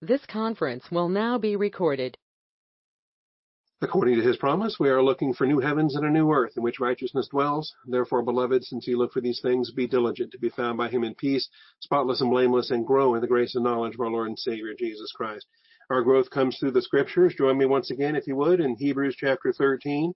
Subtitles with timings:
[0.00, 2.16] This conference will now be recorded.
[3.80, 6.62] According to his promise, we are looking for new heavens and a new earth in
[6.62, 7.74] which righteousness dwells.
[7.84, 11.02] Therefore, beloved, since you look for these things, be diligent to be found by him
[11.02, 11.48] in peace,
[11.80, 14.72] spotless and blameless, and grow in the grace and knowledge of our Lord and Savior
[14.78, 15.46] Jesus Christ.
[15.90, 17.34] Our growth comes through the scriptures.
[17.36, 20.12] Join me once again, if you would, in Hebrews chapter 13.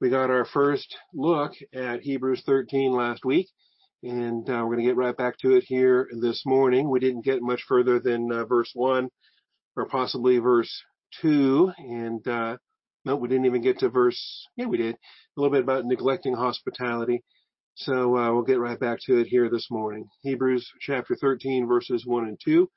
[0.00, 3.48] We got our first look at Hebrews 13 last week,
[4.06, 6.88] and uh, we're going to get right back to it here this morning.
[6.88, 9.08] We didn't get much further than uh, verse 1
[9.76, 10.72] or possibly verse
[11.22, 12.56] 2, and uh,
[13.04, 16.34] no, we didn't even get to verse, yeah, we did, a little bit about neglecting
[16.34, 17.24] hospitality.
[17.74, 20.08] So uh, we'll get right back to it here this morning.
[20.22, 22.70] Hebrews chapter 13, verses 1 and 2.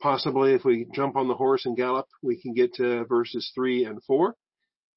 [0.00, 3.86] Possibly, if we jump on the horse and gallop, we can get to verses 3
[3.86, 4.34] and 4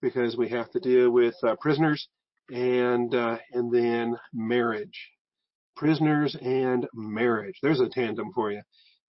[0.02, 2.10] because we have to deal with uh, prisoners
[2.52, 5.10] and uh, and then marriage
[5.80, 7.56] prisoners and marriage.
[7.64, 8.62] There's a tandem for you.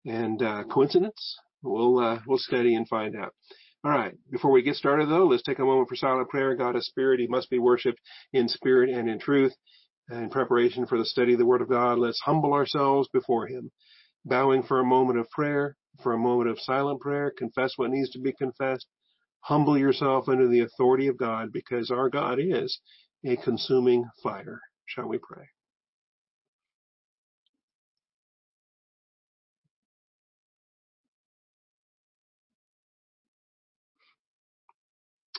[0.06, 1.36] And uh, coincidence?
[1.64, 3.34] We'll uh, we'll study and find out.
[3.84, 4.14] All right.
[4.32, 6.56] Before we get started, though, let's take a moment for silent prayer.
[6.56, 8.00] God is spirit; He must be worshipped
[8.32, 9.52] in spirit and in truth.
[10.12, 13.72] In preparation for the study of the Word of God, let's humble ourselves before Him,
[14.24, 17.34] bowing for a moment of prayer, for a moment of silent prayer.
[17.36, 18.88] Confess what needs to be confessed.
[19.42, 22.80] Humble yourself under the authority of God, because our God is
[23.26, 24.62] a consuming fire.
[24.86, 25.46] Shall we pray?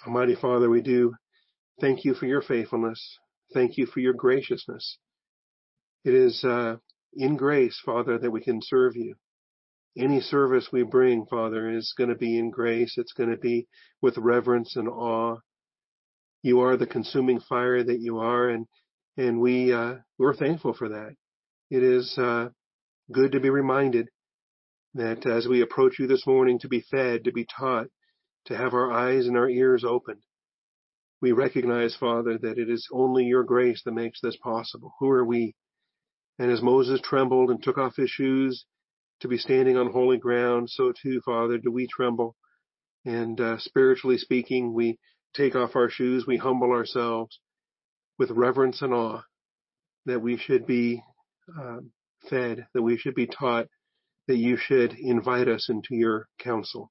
[0.06, 1.15] Almighty Father, we do
[1.81, 3.19] thank you for your faithfulness.
[3.53, 4.98] Thank you for your graciousness.
[6.05, 6.77] It is uh,
[7.15, 9.17] in grace, Father, that we can serve you.
[9.98, 12.95] Any service we bring, Father, is going to be in grace.
[12.97, 13.67] It's going to be
[14.01, 15.37] with reverence and awe.
[16.42, 18.67] You are the consuming fire that you are, and
[19.19, 21.14] and we uh, we're thankful for that.
[21.70, 22.48] It is uh,
[23.12, 24.09] good to be reminded
[24.95, 27.89] that as we approach you this morning, to be fed, to be taught,
[28.46, 30.22] to have our eyes and our ears opened.
[31.20, 34.95] We recognize, Father, that it is only your grace that makes this possible.
[35.01, 35.55] Who are we?
[36.39, 38.64] And as Moses trembled and took off his shoes
[39.20, 42.36] to be standing on holy ground, so too, Father, do we tremble.
[43.05, 44.98] And uh, spiritually speaking, we
[45.34, 47.39] take off our shoes, we humble ourselves
[48.18, 49.23] with reverence and awe
[50.06, 51.02] that we should be
[51.58, 51.90] um,
[52.29, 53.67] fed, that we should be taught,
[54.27, 56.90] that you should invite us into your counsel.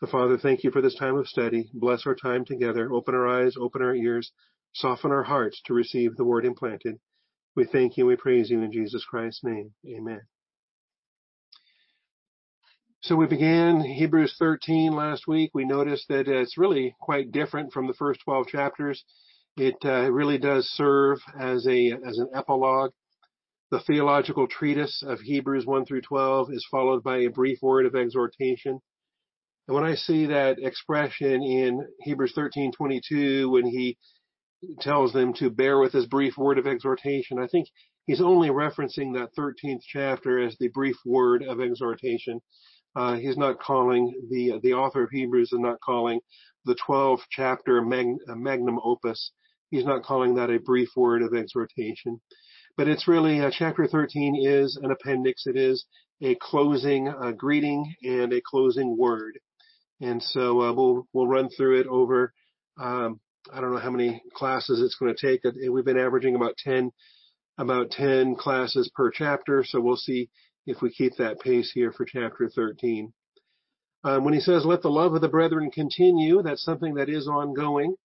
[0.00, 1.68] So Father, thank you for this time of study.
[1.74, 2.90] Bless our time together.
[2.90, 4.32] Open our eyes, open our ears,
[4.72, 6.98] soften our hearts to receive the word implanted.
[7.54, 9.74] We thank you we praise you in Jesus Christ's name.
[9.86, 10.22] Amen.
[13.02, 15.50] So we began Hebrews 13 last week.
[15.52, 19.04] We noticed that it's really quite different from the first 12 chapters.
[19.58, 22.92] It uh, really does serve as a as an epilogue.
[23.70, 27.94] The theological treatise of Hebrews 1 through 12 is followed by a brief word of
[27.94, 28.80] exhortation.
[29.68, 33.96] And when I see that expression in Hebrews 13:22 when he
[34.80, 37.68] tells them to bear with his brief word of exhortation, I think
[38.06, 42.40] he's only referencing that 13th chapter as the brief word of exhortation.
[42.96, 46.20] Uh, he's not calling the the author of Hebrews is not calling
[46.64, 49.32] the 12th chapter mag, magnum opus.
[49.70, 52.20] He's not calling that a brief word of exhortation,
[52.76, 55.46] but it's really uh, chapter 13 is an appendix.
[55.46, 55.86] It is
[56.22, 59.38] a closing uh, greeting and a closing word.
[60.00, 62.32] And so uh, we'll we'll run through it over.
[62.78, 63.20] Um,
[63.52, 65.42] I don't know how many classes it's going to take.
[65.70, 66.92] We've been averaging about 10
[67.58, 70.30] about 10 classes per chapter, so we'll see
[70.66, 73.12] if we keep that pace here for chapter 13.
[74.02, 77.28] Um, when he says, "Let the love of the brethren continue," that's something that is
[77.28, 77.96] ongoing.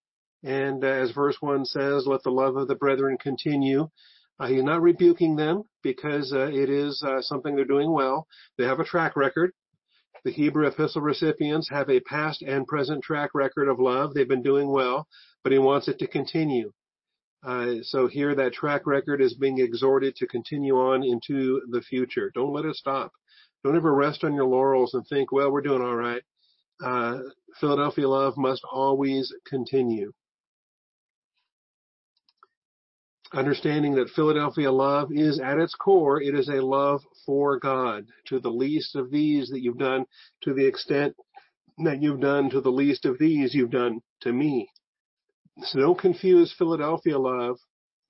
[0.44, 3.90] And uh, as verse one says, "Let the love of the brethren continue."
[4.38, 8.28] Uh, he's not rebuking them because uh, it is uh, something they're doing well.
[8.58, 9.54] They have a track record.
[10.26, 14.16] The Hebrew epistle recipients have a past and present track record of love.
[14.16, 15.08] They've been doing well,
[15.44, 16.72] but he wants it to continue.
[17.44, 22.32] Uh, so here that track record is being exhorted to continue on into the future.
[22.34, 23.12] Don't let it stop.
[23.64, 26.24] Don't ever rest on your laurels and think, well, we're doing all right.
[26.84, 27.20] Uh,
[27.60, 30.12] Philadelphia love must always continue.
[33.34, 38.06] Understanding that Philadelphia love is at its core, it is a love for God.
[38.28, 40.06] To the least of these that you've done,
[40.44, 41.16] to the extent
[41.84, 44.70] that you've done to the least of these, you've done to me.
[45.64, 47.58] So don't confuse Philadelphia love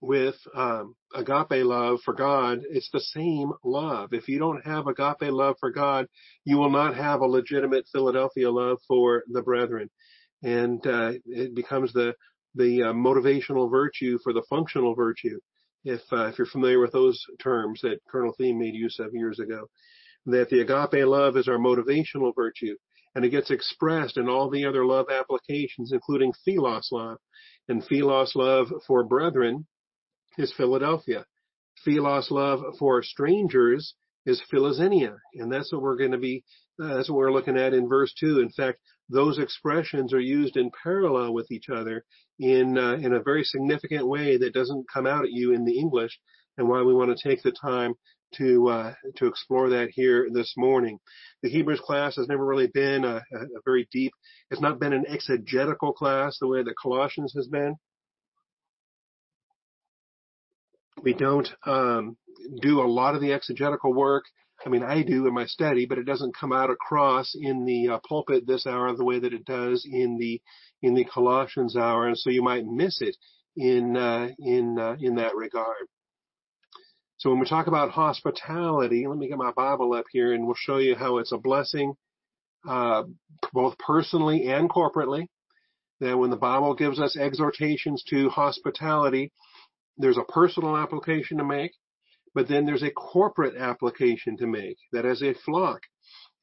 [0.01, 2.62] with um, agape love for God.
[2.69, 4.13] It's the same love.
[4.13, 6.07] If you don't have agape love for God,
[6.44, 9.89] you will not have a legitimate Philadelphia love for the brethren.
[10.44, 12.13] And uh, it becomes the
[12.56, 15.40] the uh, motivational virtue for the functional virtue.
[15.84, 19.40] If uh, if you're familiar with those terms that Colonel Thieme made use of years
[19.40, 19.69] ago,
[20.25, 22.75] that the agape love is our motivational virtue
[23.16, 27.18] and it gets expressed in all the other love applications, including philos love.
[27.69, 29.66] And philos love for brethren
[30.38, 31.25] is Philadelphia.
[31.84, 35.16] Philos love for strangers is philoxenia.
[35.36, 36.44] And that's what we're going to be,
[36.81, 38.40] uh, that's what we're looking at in verse two.
[38.42, 38.80] In fact,
[39.10, 42.04] those expressions are used in parallel with each other
[42.40, 45.78] in, uh, in a very significant way that doesn't come out at you in the
[45.78, 46.19] English
[46.57, 47.94] and why we want to take the time
[48.38, 51.00] to uh, to explore that here this morning.
[51.44, 54.13] The Hebrews class has never really been a, a, very deep.
[54.52, 57.75] It's not been an exegetical class the way that Colossians has been.
[61.04, 62.18] We don't um,
[62.62, 64.24] do a lot of the exegetical work.
[64.65, 67.89] I mean, I do in my study, but it doesn't come out across in the
[67.89, 70.41] uh, pulpit this hour the way that it does in the
[70.81, 73.15] in the Colossians hour, and so you might miss it
[73.56, 75.88] in uh, in uh, in that regard.
[77.17, 80.56] So when we talk about hospitality, let me get my Bible up here and we'll
[80.56, 81.94] show you how it's a blessing,
[82.67, 83.03] uh,
[83.53, 85.27] both personally and corporately.
[86.01, 89.31] That when the Bible gives us exhortations to hospitality,
[89.97, 91.71] there's a personal application to make,
[92.36, 94.78] but then there's a corporate application to make.
[94.92, 95.82] That as a flock,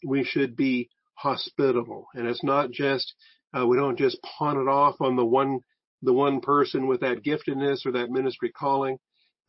[0.04, 2.06] we should be hospitable.
[2.14, 3.14] And it's not just,
[3.56, 5.60] uh, we don't just pawn it off on the one,
[6.02, 8.98] the one person with that giftedness or that ministry calling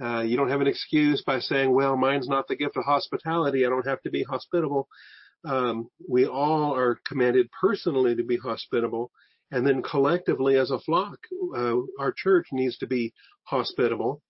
[0.01, 3.65] uh, you don't have an excuse by saying, well, mine's not the gift of hospitality.
[3.65, 4.87] I don't have to be hospitable.
[5.45, 9.11] Um, we all are commanded personally to be hospitable.
[9.51, 11.19] And then collectively as a flock,
[11.55, 13.13] uh, our church needs to be
[13.43, 14.21] hospitable.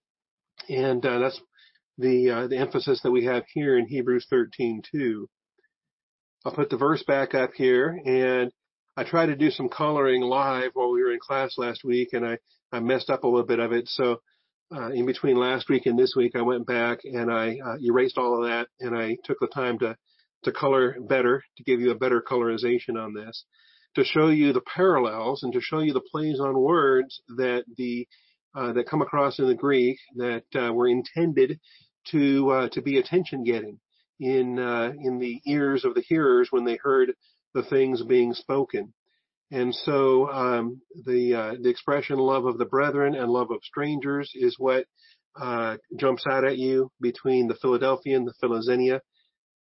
[0.69, 1.41] And uh, that's
[1.97, 5.29] the, uh, the emphasis that we have here in Hebrews 13 too.
[6.45, 8.51] I'll put the verse back up here and
[8.97, 12.25] I tried to do some coloring live while we were in class last week and
[12.25, 12.37] I,
[12.71, 13.87] I messed up a little bit of it.
[13.87, 14.21] So
[14.75, 18.17] uh, in between last week and this week, I went back and I uh, erased
[18.17, 19.95] all of that and I took the time to,
[20.43, 23.45] to color better, to give you a better colorization on this,
[23.95, 28.07] to show you the parallels and to show you the plays on words that the,
[28.55, 31.59] uh, that come across in the Greek that uh, were intended
[32.11, 33.79] to, uh, to be attention getting
[34.19, 37.13] in, uh, in the ears of the hearers when they heard
[37.53, 38.93] the things being spoken.
[39.51, 44.31] And so um, the uh, the expression "love of the brethren" and "love of strangers"
[44.33, 44.85] is what
[45.39, 49.01] uh, jumps out at you between the Philadelphia and the Philoxenia.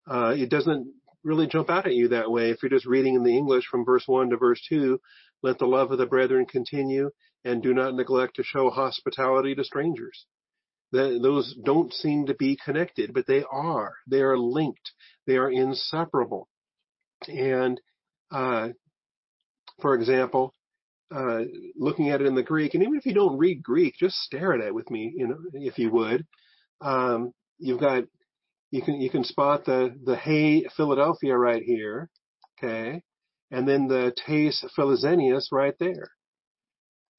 [0.06, 0.92] Uh, it doesn't
[1.24, 3.86] really jump out at you that way if you're just reading in the English from
[3.86, 5.00] verse one to verse two.
[5.42, 7.10] Let the love of the brethren continue,
[7.46, 10.26] and do not neglect to show hospitality to strangers.
[10.92, 13.92] Those don't seem to be connected, but they are.
[14.08, 14.90] They are linked.
[15.26, 16.48] They are inseparable.
[17.28, 17.80] And
[18.32, 18.68] uh,
[19.80, 20.52] for example,
[21.14, 21.40] uh,
[21.76, 24.54] looking at it in the Greek, and even if you don't read Greek, just stare
[24.54, 26.26] at it with me, you know, if you would.
[26.80, 28.04] Um, you've got,
[28.70, 32.08] you can, you can spot the, the hey Philadelphia right here.
[32.58, 33.02] Okay.
[33.50, 36.10] And then the tes Philoxenias right there.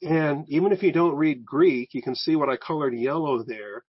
[0.02, 3.84] And even if you don't read Greek, you can see what I colored yellow there.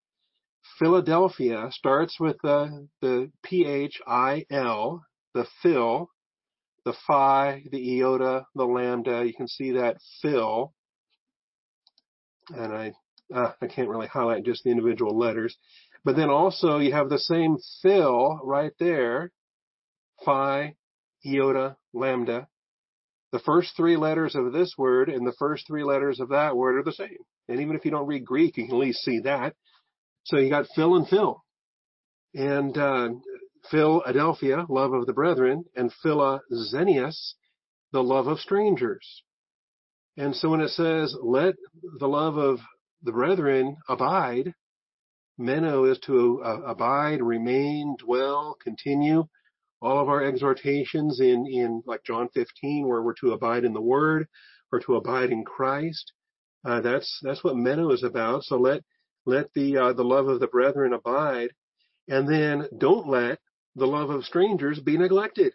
[0.77, 6.09] Philadelphia starts with the, the P-H-I-L, the Phil,
[6.85, 9.25] the phi, the iota, the lambda.
[9.25, 10.73] You can see that fill.
[12.49, 12.93] And I,
[13.33, 15.57] uh, I can't really highlight just the individual letters.
[16.03, 19.31] But then also you have the same fill right there.
[20.25, 20.75] Phi,
[21.25, 22.47] iota, lambda.
[23.33, 26.77] The first three letters of this word and the first three letters of that word
[26.77, 27.17] are the same.
[27.49, 29.55] And even if you don't read Greek, you can at least see that.
[30.23, 31.43] So you got Phil and Phil.
[32.35, 33.09] And uh,
[33.71, 37.33] Philadelphia, love of the brethren, and Philoxenias,
[37.91, 39.23] the love of strangers.
[40.15, 41.55] And so when it says, let
[41.99, 42.59] the love of
[43.01, 44.53] the brethren abide,
[45.39, 49.25] meno is to uh, abide, remain, dwell, continue.
[49.83, 53.81] All of our exhortations in, in like John 15, where we're to abide in the
[53.81, 54.27] word
[54.71, 56.13] or to abide in Christ.
[56.65, 58.43] Uh, that's, that's what meno is about.
[58.43, 58.81] So let,
[59.25, 61.49] let the, uh, the love of the brethren abide.
[62.07, 63.39] And then don't let
[63.75, 65.51] the love of strangers be neglected.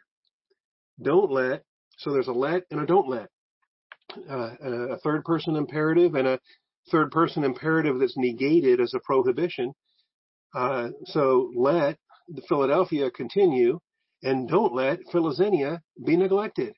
[1.00, 1.62] Don't let,
[1.96, 3.28] so there's a let and a don't let.
[4.28, 4.54] Uh,
[4.90, 6.38] a third person imperative and a
[6.90, 9.72] third person imperative that's negated as a prohibition.
[10.54, 13.78] Uh, so let the Philadelphia continue
[14.22, 16.74] and don't let Philoxenia be neglected.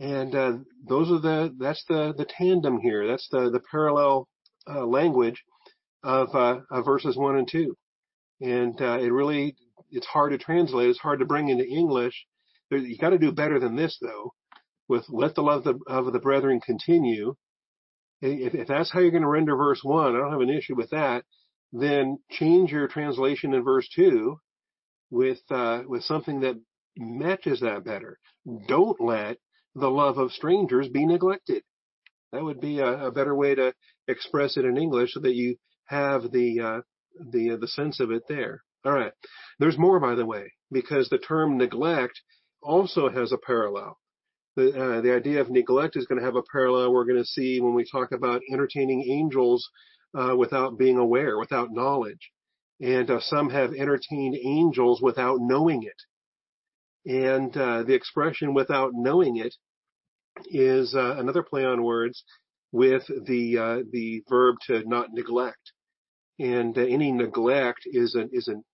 [0.00, 0.52] And uh,
[0.88, 3.06] those are the that's the the tandem here.
[3.06, 4.28] That's the the parallel
[4.68, 5.42] uh, language
[6.02, 7.76] of, uh, of verses one and two
[8.42, 9.56] and uh, it really
[9.90, 10.88] it's hard to translate.
[10.88, 12.26] It's hard to bring into English.
[12.70, 14.32] You got to do better than this, though.
[14.88, 17.36] With let the love of the, of the brethren continue.
[18.20, 20.74] If, if that's how you're going to render verse one, I don't have an issue
[20.74, 21.24] with that.
[21.72, 24.38] Then change your translation in verse two.
[25.12, 26.58] With uh, with something that
[26.96, 28.18] matches that better.
[28.66, 29.36] Don't let
[29.74, 31.62] the love of strangers be neglected.
[32.32, 33.74] That would be a, a better way to
[34.08, 36.80] express it in English so that you have the uh,
[37.30, 38.64] the uh, the sense of it there.
[38.84, 39.12] All right.
[39.58, 42.20] There's more, by the way, because the term neglect
[42.62, 43.98] also has a parallel.
[44.56, 47.24] The uh, the idea of neglect is going to have a parallel we're going to
[47.24, 49.68] see when we talk about entertaining angels
[50.18, 52.32] uh, without being aware, without knowledge,
[52.82, 56.02] and uh, some have entertained angels without knowing it.
[57.06, 59.54] And uh, the expression without knowing it
[60.46, 62.24] is uh, another play on words
[62.72, 65.72] with the uh, the verb to not neglect.
[66.38, 68.64] And uh, any neglect is an is an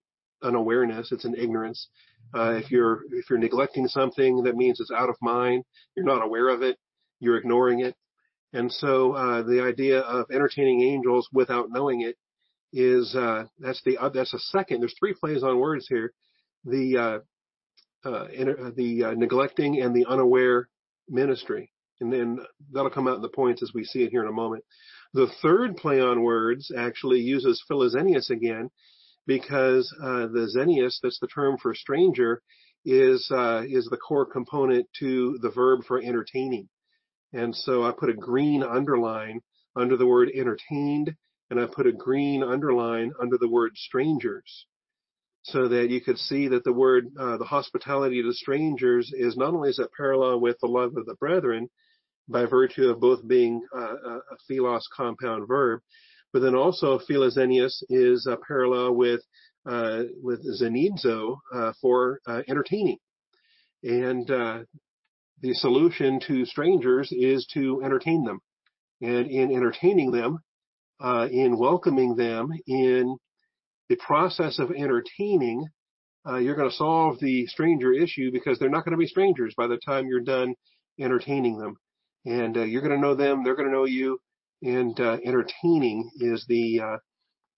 [0.43, 1.13] unawareness.
[1.13, 1.89] It's an ignorance.
[2.35, 5.65] Uh, if you're if you're neglecting something, that means it's out of mind.
[5.97, 6.79] You're not aware of it.
[7.21, 7.95] You're ignoring it.
[8.55, 12.17] And so uh, the idea of entertaining angels without knowing it
[12.73, 14.81] is uh, that's the that's a second.
[14.81, 16.13] There's three plays on words here.
[16.65, 17.19] The uh,
[18.05, 20.69] the uh, neglecting and the unaware
[21.09, 21.73] ministry.
[22.01, 22.39] And then
[22.73, 24.65] that'll come out in the points as we see it here in a moment.
[25.15, 28.71] The third play on words actually uses philoxenias again
[29.27, 32.43] because uh, the xenius, that's the term for stranger,
[32.85, 36.69] is uh, is the core component to the verb for entertaining.
[37.33, 39.41] And so I put a green underline
[39.77, 41.15] under the word entertained,
[41.51, 44.67] and I put a green underline under the word strangers
[45.43, 49.55] so that you could see that the word, uh, the hospitality to strangers is not
[49.55, 51.69] only is that parallel with the love of the brethren
[52.29, 55.81] by virtue of both being uh, a philos compound verb,
[56.33, 59.23] but then also philoxenias is a parallel with
[59.67, 62.97] uh, with xenizo uh, for uh, entertaining,
[63.83, 64.61] and uh,
[65.41, 68.41] the solution to strangers is to entertain them,
[69.03, 70.39] and in entertaining them,
[71.01, 73.17] in welcoming them, in
[73.89, 75.67] the process of entertaining,
[76.29, 79.55] uh, you're going to solve the stranger issue because they're not going to be strangers
[79.57, 80.55] by the time you're done
[81.01, 81.77] entertaining them.
[82.27, 84.21] And uh, you're going to know them, they're going to know you,
[84.63, 86.97] and uh, entertaining is the uh,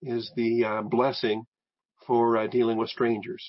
[0.02, 1.44] is the uh, blessing
[2.06, 3.46] for uh, dealing with strangers.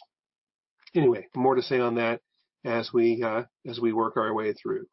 [0.95, 2.21] Anyway, more to say on that
[2.65, 3.23] as we
[3.67, 4.85] as we work our way through.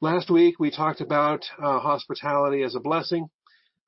[0.00, 3.28] Last week we talked about hospitality as a blessing.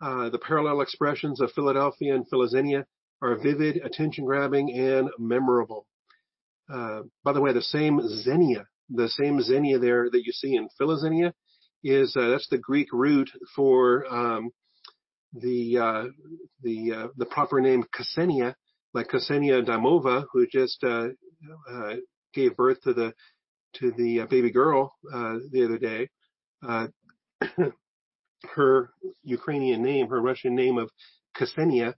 [0.02, 2.84] Uh, the parallel expressions of Philadelphia and Philoxenia
[3.22, 5.86] are vivid, attention-grabbing, and memorable.
[6.72, 10.68] Uh, by the way, the same xenia, the same xenia there that you see in
[10.80, 11.32] Philoxenia,
[11.84, 14.50] is uh, that's the Greek root for um,
[15.34, 16.04] the uh,
[16.62, 18.54] the uh, the proper name Ksenia,
[18.94, 21.08] like Ksenia Damova, who just uh,
[22.34, 23.14] gave birth to the
[23.74, 26.08] to the baby girl the other day.
[28.54, 28.90] her
[29.22, 30.90] Ukrainian name, her Russian name of
[31.36, 31.94] Ksenia,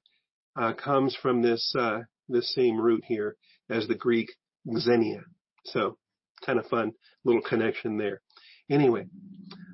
[0.57, 3.37] uh, comes from this uh, this same root here
[3.71, 4.31] as the Greek
[4.79, 5.23] Xenia.
[5.65, 5.97] So
[6.45, 6.93] kind of fun
[7.25, 8.21] little connection there.
[8.71, 9.07] Anyway,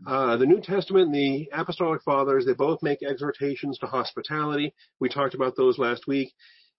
[0.07, 4.75] uh, the New Testament and the Apostolic Fathers, they both make exhortations to hospitality.
[4.99, 6.33] We talked about those last week.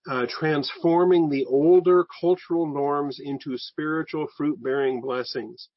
[0.09, 5.69] Uh, transforming the older cultural norms into spiritual fruit-bearing blessings.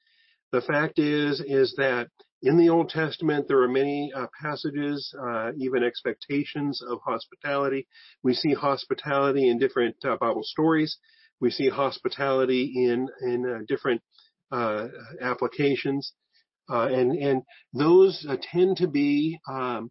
[0.55, 5.51] The fact is, is that in the Old Testament, there are many uh, passages, uh,
[5.59, 7.89] even expectations of hospitality.
[8.23, 10.97] We see hospitality in different uh, Bible stories.
[11.41, 14.01] We see hospitality in in uh, different
[14.53, 14.87] uh,
[15.21, 16.13] applications,
[16.71, 17.43] uh, and and
[17.73, 19.91] those tend to be um,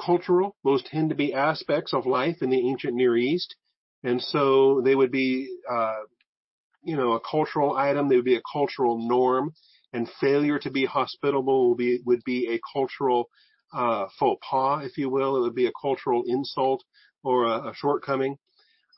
[0.00, 0.54] cultural.
[0.62, 3.56] Those tend to be aspects of life in the ancient Near East,
[4.04, 5.48] and so they would be,
[6.84, 8.08] you know, a cultural item.
[8.08, 9.54] They would be a cultural norm
[9.94, 13.30] and failure to be hospitable will be, would be a cultural
[13.72, 15.36] uh, faux pas, if you will.
[15.36, 16.82] It would be a cultural insult
[17.22, 18.36] or a, a shortcoming.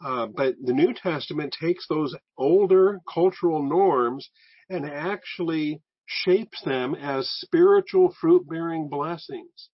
[0.04, 4.28] Uh, but the New Testament takes those older cultural norms
[4.68, 9.70] and actually shapes them as spiritual fruit-bearing blessings.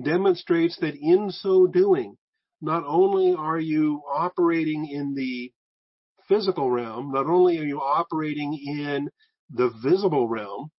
[0.00, 2.16] Demonstrates that in so doing,
[2.60, 5.52] not only are you operating in the
[6.28, 9.08] physical realm, not only are you operating in
[9.50, 10.70] the visible realm.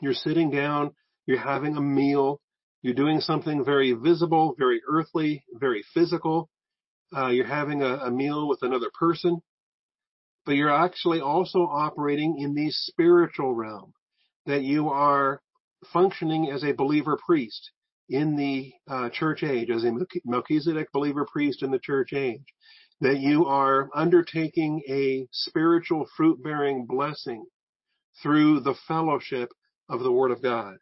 [0.00, 0.92] You're sitting down,
[1.26, 2.40] you're having a meal,
[2.82, 6.48] you're doing something very visible, very earthly, very physical.
[7.14, 9.42] Uh, you're having a, a meal with another person,
[10.46, 13.92] but you're actually also operating in the spiritual realm,
[14.46, 15.42] that you are
[15.92, 17.70] functioning as a believer priest
[18.08, 19.92] in the uh, church age, as a
[20.24, 22.44] Melchizedek believer priest in the church age,
[23.00, 27.44] that you are undertaking a spiritual fruit bearing blessing
[28.22, 29.50] through the fellowship
[29.88, 30.76] of the Word of God.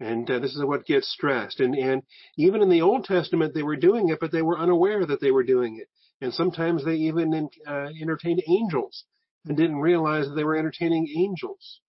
[0.00, 1.60] And uh, this is what gets stressed.
[1.60, 2.02] And, and
[2.36, 5.30] even in the Old Testament, they were doing it, but they were unaware that they
[5.30, 5.88] were doing it.
[6.20, 9.04] And sometimes they even uh, entertained angels
[9.44, 11.80] and didn't realize that they were entertaining angels.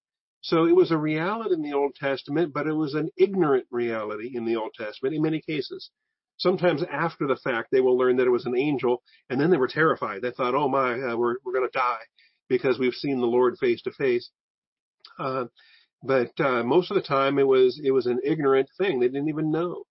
[0.41, 4.31] So it was a reality in the Old Testament, but it was an ignorant reality
[4.35, 5.89] in the Old Testament in many cases.
[6.37, 9.57] Sometimes after the fact, they will learn that it was an angel, and then they
[9.57, 10.21] were terrified.
[10.21, 12.03] They thought, "Oh my, uh, we're we're going to die
[12.49, 14.29] because we've seen the Lord face to face."
[15.19, 15.45] Uh,
[16.03, 18.99] but uh, most of the time, it was it was an ignorant thing.
[18.99, 19.85] They didn't even know.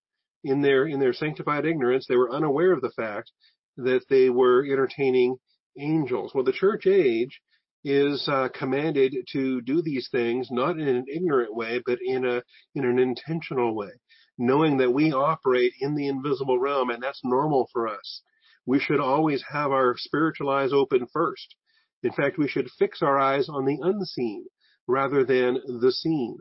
[0.45, 3.33] In their in their sanctified ignorance, they were unaware of the fact
[3.77, 5.37] that they were entertaining
[5.79, 6.33] angels.
[6.33, 7.41] Well, the church age
[7.85, 12.43] is uh, commanded to do these things not in an ignorant way, but in a
[12.75, 13.91] in an intentional way,
[14.39, 18.23] knowing that we operate in the invisible realm, and that's normal for us.
[18.67, 21.57] We should always have our spiritual eyes open first.
[22.03, 24.47] In fact, we should fix our eyes on the unseen
[24.87, 26.39] rather than the seen,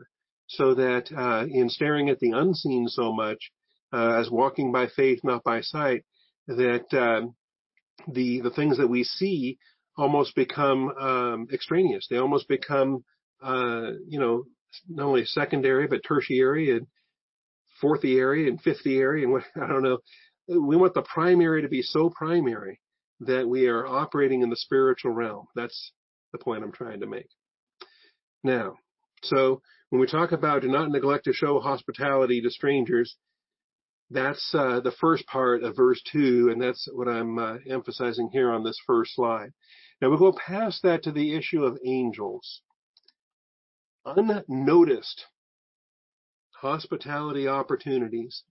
[0.48, 3.50] so that uh, in staring at the unseen so much
[3.92, 6.04] uh, as walking by faith, not by sight,
[6.46, 7.26] that uh,
[8.08, 9.58] the the things that we see
[9.96, 12.06] almost become um, extraneous.
[12.10, 13.04] They almost become,
[13.42, 14.44] uh, you know,
[14.88, 16.86] not only secondary but tertiary and
[17.80, 19.98] fourthiary and fiftiary and what I don't know.
[20.48, 22.80] We want the primary to be so primary
[23.20, 25.46] that we are operating in the spiritual realm.
[25.54, 25.92] That's
[26.32, 27.28] the point I'm trying to make.
[28.44, 28.76] Now,
[29.22, 33.16] so when we talk about do not neglect to show hospitality to strangers,
[34.10, 38.52] that's uh, the first part of verse 2, and that's what I'm uh, emphasizing here
[38.52, 39.52] on this first slide.
[40.00, 42.60] Now we'll go past that to the issue of angels.
[44.04, 45.24] Unnoticed
[46.52, 48.42] hospitality opportunities.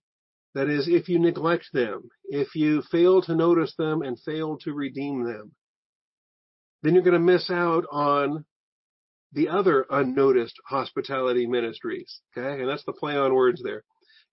[0.54, 4.72] That is, if you neglect them, if you fail to notice them and fail to
[4.72, 5.52] redeem them,
[6.82, 8.44] then you're going to miss out on
[9.34, 12.20] the other unnoticed hospitality ministries.
[12.36, 12.60] Okay.
[12.60, 13.82] And that's the play on words there.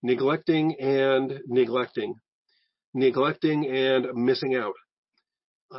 [0.02, 2.14] Neglecting and neglecting.
[2.94, 4.74] Neglecting and missing out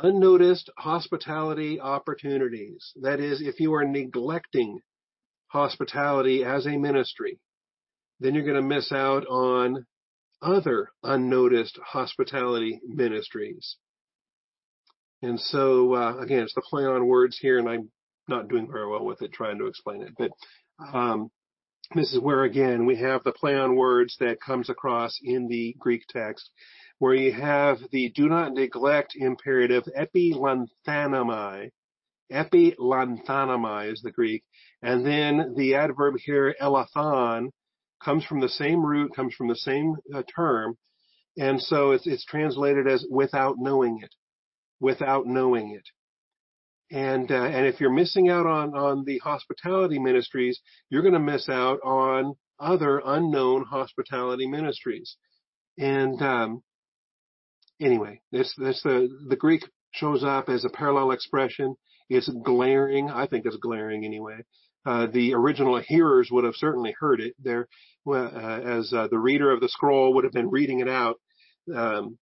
[0.02, 2.92] unnoticed hospitality opportunities.
[3.00, 4.80] That is, if you are neglecting
[5.48, 7.38] hospitality as a ministry,
[8.20, 9.86] then you're going to miss out on
[10.42, 13.76] other unnoticed hospitality ministries.
[15.22, 17.90] And so, uh, again, it's the play on words here, and I'm
[18.28, 20.14] not doing very well with it trying to explain it.
[20.18, 20.30] But
[20.92, 21.30] um,
[21.94, 25.74] this is where, again, we have the play on words that comes across in the
[25.78, 26.50] Greek text
[26.98, 31.70] where you have the do not neglect imperative epilanthanomai.
[32.32, 34.44] Epilanthanomai is the Greek.
[34.82, 37.50] And then the adverb here, elathon,
[38.02, 40.76] comes from the same root, comes from the same uh, term.
[41.36, 44.14] And so it's, it's translated as without knowing it.
[44.80, 45.84] Without knowing it.
[46.94, 51.18] And, uh, and if you're missing out on, on the hospitality ministries, you're going to
[51.18, 55.16] miss out on other unknown hospitality ministries.
[55.76, 56.62] And, um,
[57.80, 61.74] anyway, this this the the Greek shows up as a parallel expression.
[62.08, 63.10] It's glaring.
[63.10, 64.44] I think it's glaring anyway.
[64.86, 67.66] Uh, the original hearers would have certainly heard it there,
[68.06, 71.16] uh, as uh, the reader of the scroll would have been reading it out.
[71.74, 72.18] Um,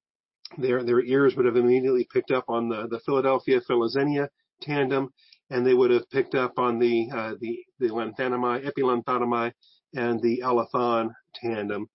[0.56, 4.28] their their ears would have immediately picked up on the the Philadelphia Philoxenia
[4.62, 5.11] tandem,
[5.51, 9.53] and they would have picked up on the uh, the the lanthanomai, epilanthanomai,
[9.94, 11.87] and the elathon tandem.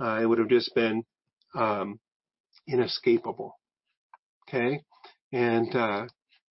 [0.00, 1.02] Uh, it would have just been
[1.54, 1.98] um,
[2.66, 3.58] inescapable.
[4.48, 4.80] Okay?
[5.32, 6.06] And uh,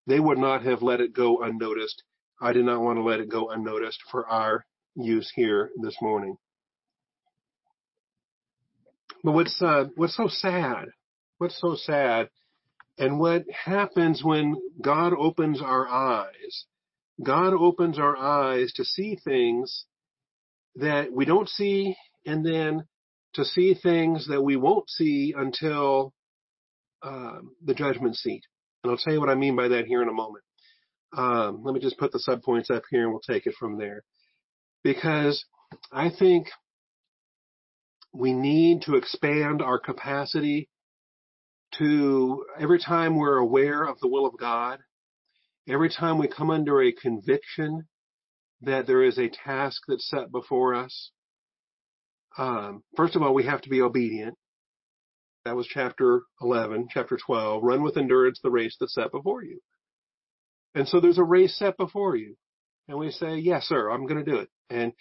[0.06, 2.02] they would not have let it go unnoticed.
[2.40, 6.37] I did not want to let it go unnoticed for our use here this morning.
[9.22, 10.87] But what's uh, what's so sad?
[11.38, 12.28] What's so sad?
[13.00, 16.66] And what happens when God opens our eyes?
[17.24, 19.86] God opens our eyes to see things
[20.76, 22.84] that we don't see, and then
[23.34, 26.12] to see things that we won't see until
[27.02, 28.42] um, the judgment seat.
[28.84, 30.44] And I'll tell you what I mean by that here in a moment.
[31.16, 34.04] Um, let me just put the subpoints up here and we'll take it from there.
[34.84, 35.44] Because
[35.90, 36.48] I think
[38.12, 40.68] we need to expand our capacity
[41.78, 44.80] to every time we're aware of the will of God,
[45.68, 47.87] every time we come under a conviction
[48.62, 51.11] that there is a task that's set before us,
[52.38, 54.37] um, first of all, we have to be obedient.
[55.44, 57.62] That was chapter 11, chapter 12.
[57.62, 59.61] Run with endurance the race that's set before you.
[60.74, 62.37] And so there's a race set before you.
[62.88, 64.48] And we say, yes, sir, I'm going to do it.
[64.68, 64.92] And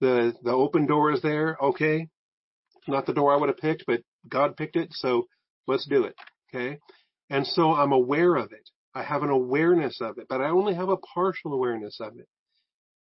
[0.00, 1.56] the, the open door is there.
[1.60, 2.08] Okay.
[2.86, 4.88] Not the door I would have picked, but God picked it.
[4.92, 5.26] So
[5.66, 6.14] let's do it.
[6.54, 6.78] Okay.
[7.30, 8.68] And so I'm aware of it.
[8.94, 12.28] I have an awareness of it, but I only have a partial awareness of it.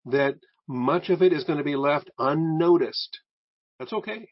[0.05, 0.35] That
[0.67, 3.19] much of it is going to be left unnoticed
[3.79, 4.29] that's okay.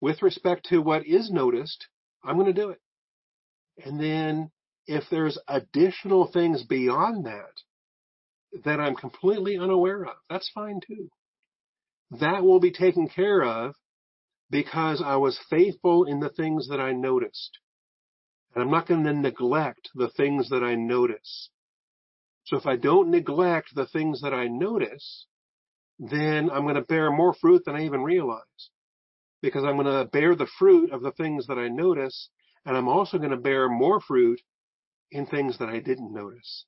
[0.00, 1.86] With respect to what is noticed,
[2.24, 2.80] I'm going to do it.
[3.84, 4.50] And then
[4.86, 11.08] if there's additional things beyond that that I'm completely unaware of, that's fine too.
[12.20, 13.74] That will be taken care of
[14.52, 17.58] because I was faithful in the things that I noticed.
[18.54, 21.48] And I'm not going to neglect the things that I notice.
[22.44, 25.26] So if I don't neglect the things that I notice,
[25.98, 28.42] then I'm going to bear more fruit than I even realize.
[29.40, 32.28] Because I'm going to bear the fruit of the things that I notice,
[32.66, 34.40] and I'm also going to bear more fruit
[35.10, 36.66] in things that I didn't notice.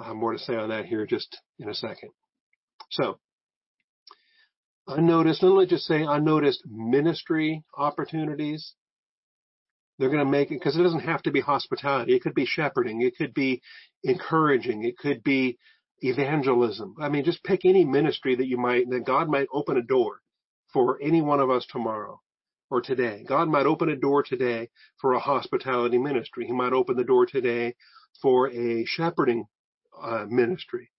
[0.00, 2.10] I'll have more to say on that here just in a second.
[2.90, 3.18] So,
[4.88, 8.74] unnoticed, let me just say unnoticed ministry opportunities.
[9.98, 12.14] They're going to make it because it doesn't have to be hospitality.
[12.14, 13.02] It could be shepherding.
[13.02, 13.62] It could be
[14.04, 14.84] encouraging.
[14.84, 15.58] It could be
[16.00, 16.96] evangelism.
[17.00, 20.20] I mean, just pick any ministry that you might, that God might open a door
[20.72, 22.20] for any one of us tomorrow
[22.70, 23.24] or today.
[23.26, 24.68] God might open a door today
[25.00, 26.46] for a hospitality ministry.
[26.46, 27.74] He might open the door today
[28.20, 29.46] for a shepherding
[30.00, 30.90] uh, ministry.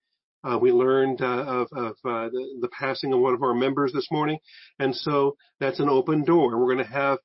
[0.44, 3.92] Uh, we learned uh, of, of uh, the, the, passing of one of our members
[3.92, 4.38] this morning,
[4.80, 6.58] and so that's an open door.
[6.58, 7.18] We're going to have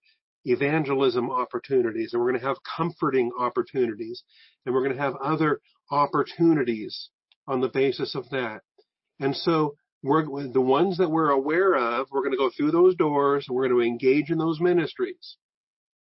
[0.45, 4.23] evangelism opportunities, and we're going to have comforting opportunities,
[4.65, 7.11] and we're going to have other opportunities
[7.47, 8.63] on the basis of that.
[9.21, 12.97] And so we're the ones that we're aware of, we're going to go through those
[12.97, 15.37] doors, we're going to engage in those ministries.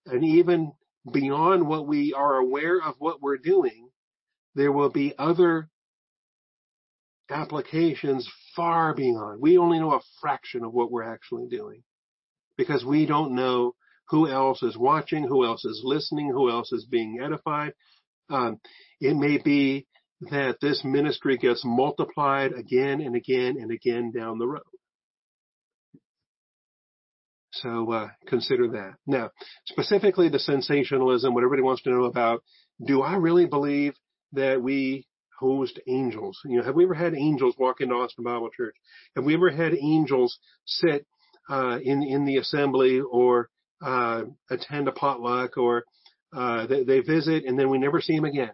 [0.07, 0.73] And even
[1.11, 3.89] beyond what we are aware of what we're doing,
[4.55, 5.69] there will be other
[7.31, 9.41] applications far beyond.
[9.41, 11.83] We only know a fraction of what we're actually doing
[12.57, 13.75] because we don't know
[14.09, 17.73] who else is watching, who else is listening, who else is being edified.
[18.29, 18.61] Um,
[19.01, 19.87] it may be
[20.31, 24.63] that this ministry gets multiplied again and again and again down the road.
[27.53, 28.95] So uh, consider that.
[29.07, 29.31] Now,
[29.67, 32.43] specifically the sensationalism, what everybody wants to know about,
[32.85, 33.95] do I really believe
[34.33, 35.07] that we
[35.41, 36.39] host angels?
[36.45, 38.77] You know, have we ever had angels walk into Austin Bible Church?
[39.17, 41.07] Have we ever had angels sit
[41.49, 43.49] uh, in in the assembly or
[43.83, 45.85] uh, attend a potluck or
[46.33, 48.53] uh, they, they visit and then we never see them again.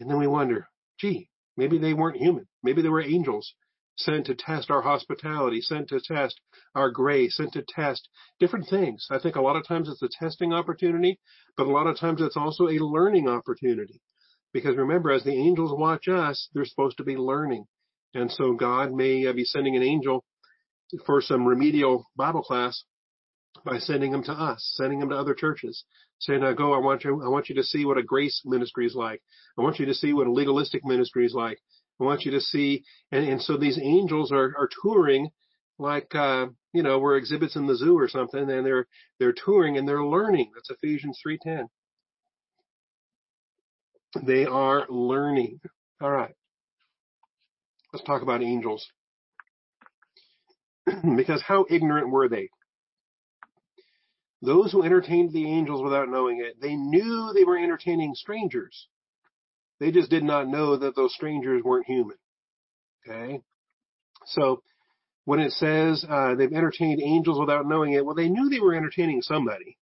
[0.00, 0.68] And then we wonder,
[0.98, 2.46] gee, maybe they weren't human.
[2.62, 3.54] Maybe they were angels
[3.96, 6.40] sent to test our hospitality, sent to test
[6.74, 8.08] our grace, sent to test
[8.40, 9.06] different things.
[9.10, 11.18] I think a lot of times it's a testing opportunity,
[11.56, 14.00] but a lot of times it's also a learning opportunity.
[14.52, 17.66] Because remember, as the angels watch us, they're supposed to be learning.
[18.14, 20.24] And so God may be sending an angel
[21.06, 22.84] for some remedial Bible class
[23.64, 25.84] by sending them to us, sending them to other churches,
[26.18, 26.72] saying, "Now go.
[26.72, 27.22] I want you.
[27.22, 29.22] I want you to see what a grace ministry is like.
[29.58, 31.58] I want you to see what a legalistic ministry is like.
[32.00, 35.30] I want you to see." And, and so these angels are are touring,
[35.78, 38.86] like uh, you know, we're exhibits in the zoo or something, and they're
[39.18, 40.50] they're touring and they're learning.
[40.54, 41.68] That's Ephesians three ten.
[44.20, 45.60] They are learning.
[46.00, 46.34] All right.
[47.92, 48.86] Let's talk about angels.
[51.16, 52.50] because how ignorant were they?
[54.42, 58.88] Those who entertained the angels without knowing it, they knew they were entertaining strangers.
[59.78, 62.16] They just did not know that those strangers weren't human.
[63.06, 63.40] Okay?
[64.26, 64.62] So,
[65.24, 68.74] when it says uh, they've entertained angels without knowing it, well, they knew they were
[68.74, 69.76] entertaining somebody.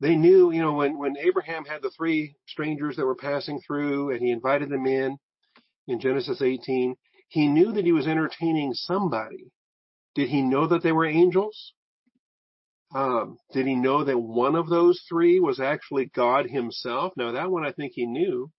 [0.00, 4.10] They knew, you know, when, when Abraham had the three strangers that were passing through
[4.10, 5.18] and he invited them in,
[5.86, 6.96] in Genesis 18,
[7.28, 9.50] he knew that he was entertaining somebody.
[10.14, 11.72] Did he know that they were angels?
[12.94, 17.12] Um, did he know that one of those three was actually God himself?
[17.16, 18.50] Now that one I think he knew,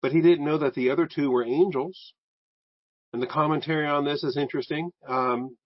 [0.00, 2.14] but he didn't know that the other two were angels.
[3.12, 4.90] And the commentary on this is interesting.
[5.08, 5.56] Um,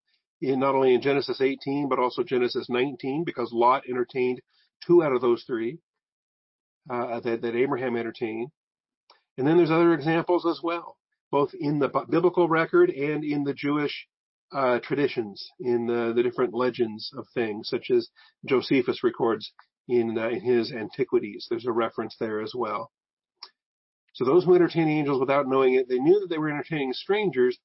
[0.41, 4.41] in not only in Genesis 18, but also Genesis 19, because Lot entertained
[4.87, 5.79] two out of those three
[6.91, 8.51] uh, that, that Abraham entertained.
[9.39, 10.97] And then there's other examples as well,
[11.31, 14.07] both in the biblical record and in the Jewish
[14.53, 18.11] uh, traditions in the, the, different legends of things, such as
[18.45, 19.51] Josephus records
[19.89, 21.47] in, uh, in his Antiquities.
[21.49, 22.91] There's a reference there as well.
[24.15, 27.59] So those who entertain angels without knowing it, they knew that they were entertaining strangers.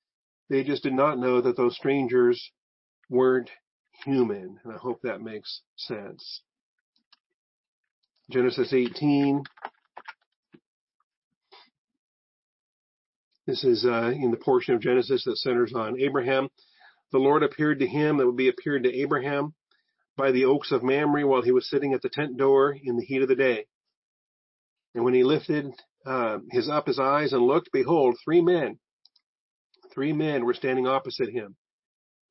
[0.50, 2.52] They just did not know that those strangers
[3.10, 3.50] weren't
[4.06, 4.58] human.
[4.64, 6.42] And I hope that makes sense.
[8.30, 9.42] Genesis 18.
[13.46, 16.50] This is uh, in the portion of Genesis that centers on Abraham.
[17.14, 19.54] The Lord appeared to him, that would be appeared to Abraham,
[20.18, 23.06] by the oaks of Mamre while he was sitting at the tent door in the
[23.06, 23.66] heat of the day.
[24.94, 25.68] And when he lifted
[26.06, 28.78] uh, his up his eyes and looked, behold, three men,
[29.94, 31.56] three men were standing opposite him.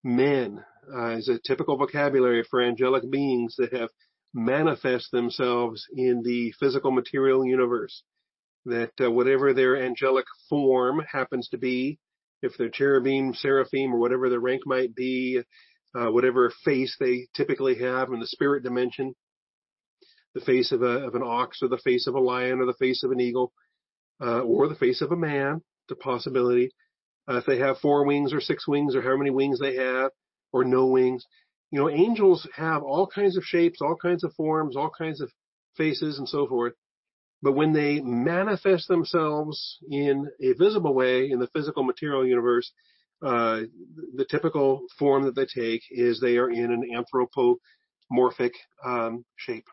[0.05, 0.63] Men
[0.95, 3.89] uh, is a typical vocabulary for angelic beings that have
[4.37, 8.03] manifest themselves in the physical material universe.
[8.67, 11.99] That uh, whatever their angelic form happens to be,
[12.43, 15.41] if they're cherubim, seraphim, or whatever their rank might be,
[15.99, 19.15] uh, whatever face they typically have in the spirit dimension,
[20.35, 22.75] the face of, a, of an ox or the face of a lion or the
[22.75, 23.53] face of an eagle,
[24.21, 26.71] uh, or the face of a man, the possibility.
[27.29, 30.11] Uh, if they have four wings or six wings or how many wings they have,
[30.53, 31.25] or no wings.
[31.71, 35.31] You know, angels have all kinds of shapes, all kinds of forms, all kinds of
[35.77, 36.75] faces and so forth.
[37.43, 42.73] But when they manifest themselves in a visible way in the physical material universe,
[43.23, 43.63] uh,
[44.15, 48.53] the typical form that they take is they are in an anthropomorphic
[48.85, 49.67] um, shape.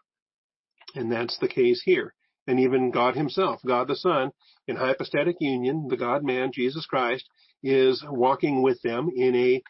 [0.95, 2.13] And that's the case here.
[2.47, 4.32] And even God himself, God the Son,
[4.67, 7.27] in hypostatic union, the God man, Jesus Christ,
[7.63, 9.63] is walking with them in a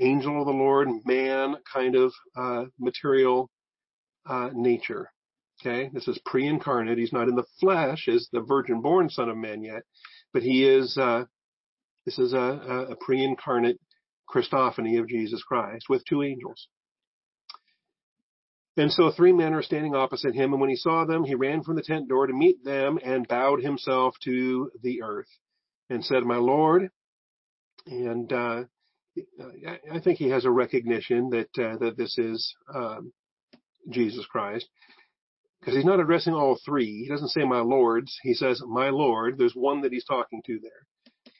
[0.00, 3.50] angel of the Lord, man kind of uh, material
[4.28, 5.10] uh, nature.
[5.60, 6.98] Okay, this is pre-incarnate.
[6.98, 9.82] He's not in the flesh as the virgin-born Son of Man yet,
[10.32, 10.96] but he is.
[10.96, 11.24] Uh,
[12.06, 13.78] this is a, a pre-incarnate
[14.28, 16.68] Christophany of Jesus Christ with two angels.
[18.76, 21.62] And so three men are standing opposite him, and when he saw them, he ran
[21.62, 25.28] from the tent door to meet them and bowed himself to the earth
[25.90, 26.90] and said, My Lord.
[27.86, 28.64] And uh,
[29.92, 33.12] I think he has a recognition that uh, that this is um,
[33.90, 34.68] Jesus Christ
[35.60, 37.02] because he's not addressing all three.
[37.02, 38.18] He doesn't say my lords.
[38.22, 39.36] He says my Lord.
[39.36, 40.86] There's one that he's talking to there.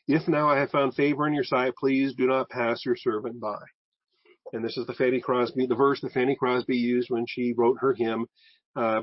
[0.06, 3.40] If now I have found favor in your sight, please do not pass your servant
[3.40, 3.60] by.
[4.52, 7.78] And this is the Fanny Crosby, the verse that Fanny Crosby used when she wrote
[7.80, 8.26] her hymn.
[8.74, 9.02] Uh,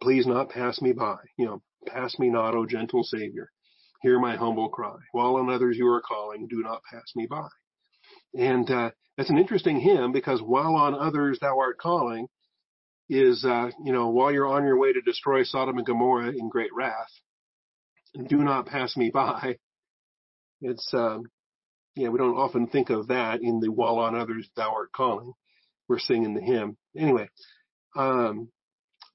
[0.00, 1.16] please not pass me by.
[1.36, 3.50] You know, pass me not, O gentle Savior.
[4.02, 4.96] Hear my humble cry.
[5.12, 7.48] While on others you are calling, do not pass me by.
[8.36, 12.26] And uh, that's an interesting hymn because while on others thou art calling
[13.08, 16.48] is, uh, you know, while you're on your way to destroy Sodom and Gomorrah in
[16.48, 17.10] great wrath,
[18.28, 19.56] do not pass me by.
[20.60, 21.24] It's, um,
[21.96, 25.32] yeah, we don't often think of that in the while on others thou art calling.
[25.88, 26.76] We're singing the hymn.
[26.96, 27.28] Anyway,
[27.96, 28.48] um,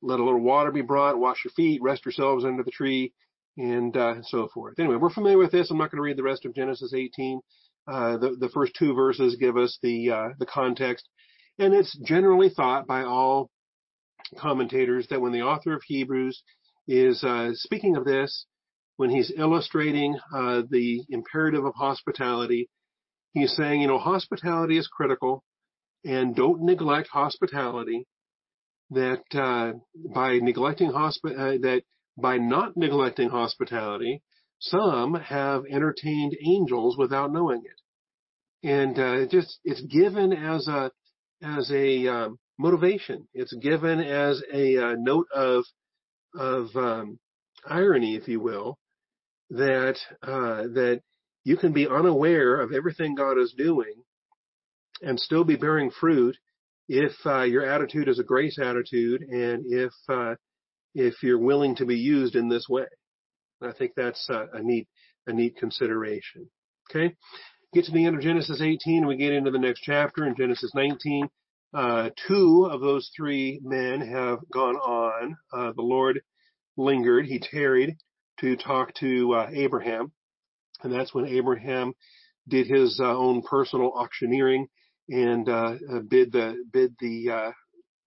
[0.01, 3.13] let a little water be brought, wash your feet, rest yourselves under the tree,
[3.57, 4.79] and uh, so forth.
[4.79, 5.71] Anyway, we're familiar with this.
[5.71, 7.41] I'm not going to read the rest of Genesis 18.
[7.89, 11.07] Uh, the, the first two verses give us the uh, the context,
[11.57, 13.49] and it's generally thought by all
[14.37, 16.43] commentators that when the author of Hebrews
[16.87, 18.45] is uh, speaking of this,
[18.97, 22.69] when he's illustrating uh, the imperative of hospitality,
[23.33, 25.43] he's saying, you know, hospitality is critical,
[26.05, 28.05] and don't neglect hospitality.
[28.91, 29.79] That uh,
[30.13, 31.83] by neglecting hospi- that
[32.17, 34.21] by not neglecting hospitality,
[34.59, 40.91] some have entertained angels without knowing it, and uh, it just it's given as a
[41.41, 43.27] as a um, motivation.
[43.33, 45.63] It's given as a, uh, note of
[46.35, 47.19] of um,
[47.65, 48.77] irony, if you will,
[49.49, 51.01] that uh, that
[51.43, 54.03] you can be unaware of everything God is doing
[55.01, 56.35] and still be bearing fruit
[56.89, 60.35] if uh, your attitude is a grace attitude and if uh,
[60.93, 62.85] if you're willing to be used in this way.
[63.61, 64.87] I think that's a, a neat,
[65.27, 66.49] a neat consideration.
[66.89, 67.15] Okay.
[67.73, 70.35] Get to the end of Genesis 18 and we get into the next chapter in
[70.35, 71.29] Genesis 19.
[71.71, 75.37] Uh, two of those three men have gone on.
[75.53, 76.21] Uh, the Lord
[76.77, 77.25] lingered.
[77.25, 77.97] He tarried
[78.39, 80.11] to talk to uh, Abraham.
[80.81, 81.93] And that's when Abraham
[82.47, 84.67] did his uh, own personal auctioneering
[85.09, 87.53] and uh, uh, bid the bid the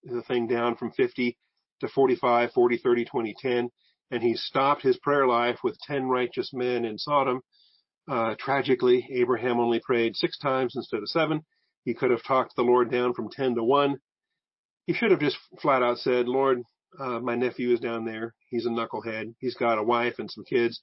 [0.05, 1.39] the thing down from 50
[1.81, 3.71] to 45, 40, 30, 20, 10
[4.13, 7.41] and he stopped his prayer life with 10 righteous men in Sodom.
[8.09, 11.41] Uh, tragically, Abraham only prayed six times instead of seven.
[11.85, 13.97] He could have talked the Lord down from 10 to 1.
[14.87, 16.59] He should have just flat out said, Lord,
[17.01, 18.35] uh, my nephew is down there.
[18.51, 19.35] He's a knucklehead.
[19.39, 20.83] He's got a wife and some kids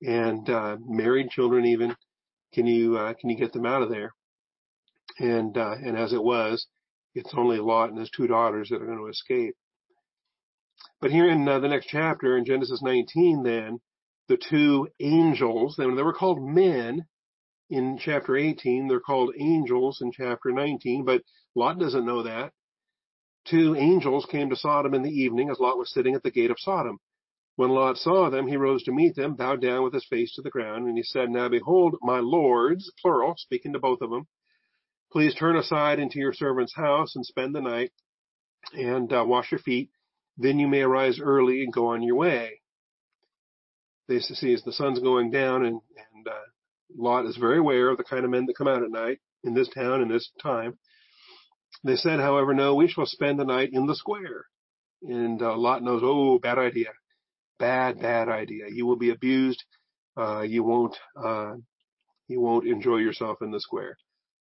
[0.00, 1.94] and, uh, married children even.
[2.54, 4.14] Can you, uh, can you get them out of there?
[5.18, 6.66] And, uh, and as it was,
[7.14, 9.54] it's only Lot and his two daughters that are going to escape.
[11.00, 13.80] But here in uh, the next chapter, in Genesis 19, then,
[14.28, 17.06] the two angels, they, they were called men
[17.70, 21.22] in chapter 18, they're called angels in chapter 19, but
[21.54, 22.52] Lot doesn't know that.
[23.46, 26.50] Two angels came to Sodom in the evening as Lot was sitting at the gate
[26.50, 26.98] of Sodom.
[27.56, 30.42] When Lot saw them, he rose to meet them, bowed down with his face to
[30.42, 34.26] the ground, and he said, Now behold, my lords, plural, speaking to both of them,
[35.10, 37.92] please turn aside into your servant's house and spend the night
[38.72, 39.90] and uh, wash your feet
[40.36, 42.60] then you may arise early and go on your way.
[44.08, 45.80] They see as the sun's going down and,
[46.14, 46.32] and uh,
[46.96, 49.54] Lot is very aware of the kind of men that come out at night in
[49.54, 50.78] this town in this time.
[51.84, 54.46] They said, however, no, we shall spend the night in the square.
[55.02, 56.90] And uh, Lot knows, oh, bad idea.
[57.58, 58.66] Bad, bad idea.
[58.70, 59.62] You will be abused.
[60.16, 61.54] Uh, you won't, uh,
[62.28, 63.96] you won't enjoy yourself in the square.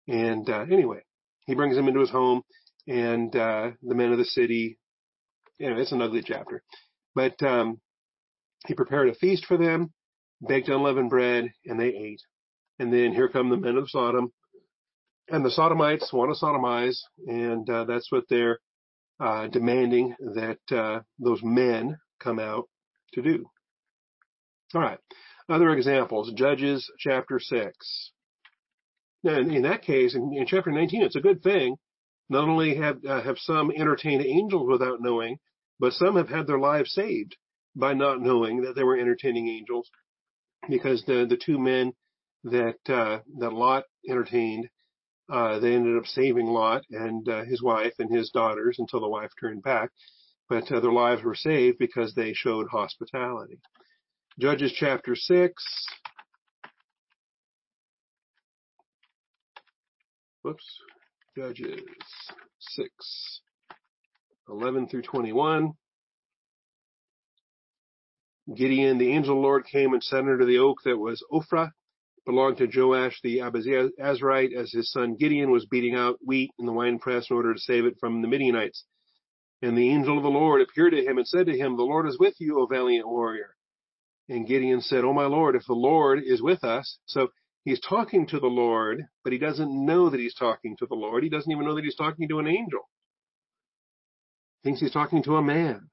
[0.07, 1.01] And, uh, anyway,
[1.45, 2.41] he brings them into his home
[2.87, 4.79] and, uh, the men of the city,
[5.59, 6.63] know, it's an ugly chapter,
[7.15, 7.79] but, um,
[8.65, 9.91] he prepared a feast for them,
[10.47, 12.21] baked unleavened bread, and they ate.
[12.79, 14.31] And then here come the men of Sodom,
[15.29, 18.59] and the Sodomites want to sodomize, and uh, that's what they're
[19.19, 22.67] uh, demanding that uh, those men come out
[23.13, 23.45] to do.
[24.73, 24.99] All right.
[25.49, 28.11] Other examples, Judges chapter 6.
[29.23, 31.75] Now, in, in that case, in, in, chapter 19, it's a good thing.
[32.33, 35.37] Not only have, uh, have some entertained angels without knowing,
[35.79, 37.37] but some have had their lives saved
[37.75, 39.87] by not knowing that they were entertaining angels
[40.67, 41.93] because the, the two men
[42.43, 44.67] that, uh, that Lot entertained
[45.31, 49.07] uh, they ended up saving Lot and uh, his wife and his daughters until the
[49.07, 49.89] wife turned back.
[50.49, 53.59] But uh, their lives were saved because they showed hospitality.
[54.39, 55.63] Judges chapter 6.
[60.41, 60.79] Whoops.
[61.35, 61.81] Judges
[62.59, 63.41] 6.
[64.49, 65.71] 11 through 21.
[68.55, 71.71] Gideon, the angel of the Lord came and sat under the oak that was Ophrah
[72.27, 76.71] belonged to Joash the Abiezrite as his son Gideon was beating out wheat in the
[76.71, 78.85] winepress in order to save it from the Midianites.
[79.63, 82.07] And the angel of the Lord appeared to him and said to him, The Lord
[82.07, 83.55] is with you, O valiant warrior.
[84.29, 86.99] And Gideon said, Oh my Lord, if the Lord is with us.
[87.05, 87.29] So
[87.65, 91.23] he's talking to the Lord, but he doesn't know that he's talking to the Lord.
[91.23, 92.89] He doesn't even know that he's talking to an angel.
[94.61, 95.89] He thinks he's talking to a man.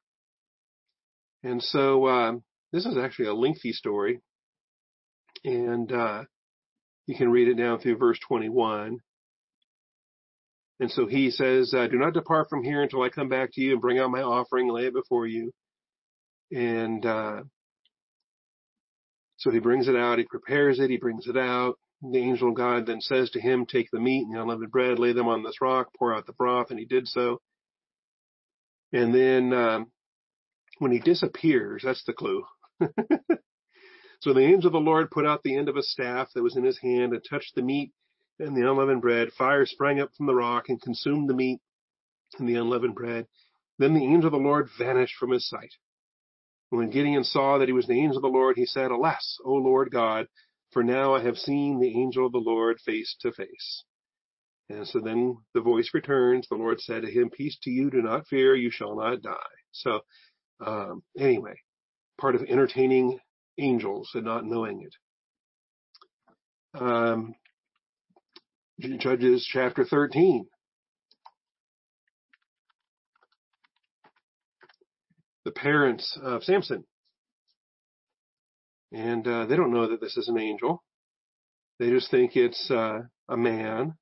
[1.43, 2.33] And so, uh,
[2.73, 4.21] this is actually a lengthy story
[5.45, 6.25] and uh,
[7.07, 8.99] you can read it down through verse 21.
[10.81, 13.61] And so he says, uh, "Do not depart from here until I come back to
[13.61, 15.53] you and bring out my offering, lay it before you."
[16.51, 17.43] And uh,
[19.41, 20.19] so he brings it out.
[20.19, 20.91] He prepares it.
[20.91, 21.79] He brings it out.
[22.03, 24.99] The angel of God then says to him, "Take the meat and the unleavened bread,
[24.99, 27.41] lay them on this rock, pour out the broth," and he did so.
[28.93, 29.93] And then um,
[30.79, 32.45] when he disappears, that's the clue.
[34.21, 36.57] So the angel of the Lord put out the end of a staff that was
[36.57, 37.93] in his hand and touched the meat
[38.39, 39.33] and the unleavened bread.
[39.33, 41.61] Fire sprang up from the rock and consumed the meat
[42.39, 43.27] and the unleavened bread.
[43.79, 45.73] Then the angel of the Lord vanished from his sight.
[46.71, 49.55] When Gideon saw that he was the angel of the Lord, he said, Alas, O
[49.55, 50.27] Lord God,
[50.73, 53.85] for now I have seen the angel of the Lord face to face.
[54.69, 56.47] And so then the voice returns.
[56.49, 59.35] The Lord said to him, Peace to you, do not fear, you shall not die.
[59.73, 60.01] So,
[60.65, 61.55] um, anyway,
[62.21, 63.19] part of entertaining
[63.59, 64.95] angels and not knowing it.
[66.81, 67.35] Um,
[68.81, 70.47] Judges chapter 13.
[75.51, 76.85] The parents of Samson.
[78.93, 80.85] And uh, they don't know that this is an angel.
[81.81, 83.95] They just think it's uh, a man.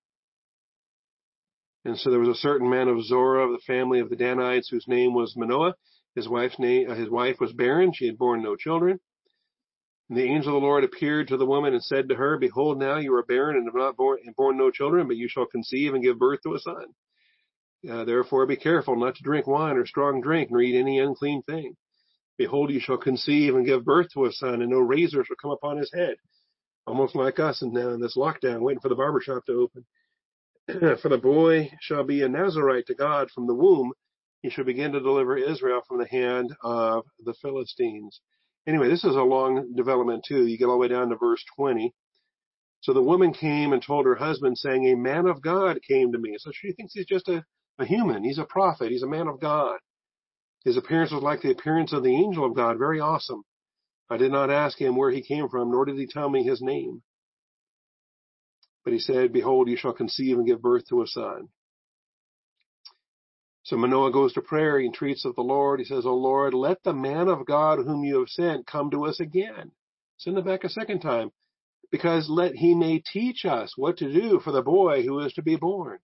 [1.87, 4.69] And so there was a certain man of Zorah of the family of the Danites
[4.69, 5.75] whose name was Manoah.
[6.15, 7.95] His wife's name, uh, his wife was barren.
[7.95, 9.01] She had borne no children.
[10.11, 12.79] And the angel of the Lord appeared to the woman and said to her, Behold,
[12.79, 15.47] now you are barren and have not born, and born no children, but you shall
[15.47, 16.89] conceive and give birth to a son.
[17.89, 21.43] Uh, therefore be careful not to drink wine or strong drink, nor eat any unclean
[21.43, 21.77] thing.
[22.37, 25.51] Behold, you shall conceive and give birth to a son, and no razor shall come
[25.51, 26.17] upon his head.
[26.87, 29.85] Almost like us and now in this lockdown, waiting for the barber shop to open.
[31.03, 33.93] for the boy shall be a Nazarite to God from the womb.
[34.43, 38.21] He shall begin to deliver Israel from the hand of the Philistines.
[38.67, 40.47] Anyway, this is a long development too.
[40.47, 41.93] You get all the way down to verse 20.
[42.81, 46.19] So the woman came and told her husband, saying, A man of God came to
[46.19, 46.37] me.
[46.39, 47.45] So she thinks he's just a,
[47.79, 48.25] a human.
[48.25, 48.91] He's a prophet.
[48.91, 49.79] He's a man of God.
[50.65, 53.45] His appearance was like the appearance of the angel of God, very awesome.
[54.11, 56.61] I did not ask him where he came from, nor did he tell me his
[56.61, 57.03] name.
[58.85, 61.49] But he said, Behold, you shall conceive and give birth to a son.
[63.63, 64.81] So Manoah goes to prayer.
[64.81, 65.79] He entreats of the Lord.
[65.79, 69.05] He says, O Lord, let the man of God whom you have sent come to
[69.05, 69.73] us again.
[70.17, 71.31] Send him back a second time
[71.91, 75.43] because let he may teach us what to do for the boy who is to
[75.43, 75.99] be born.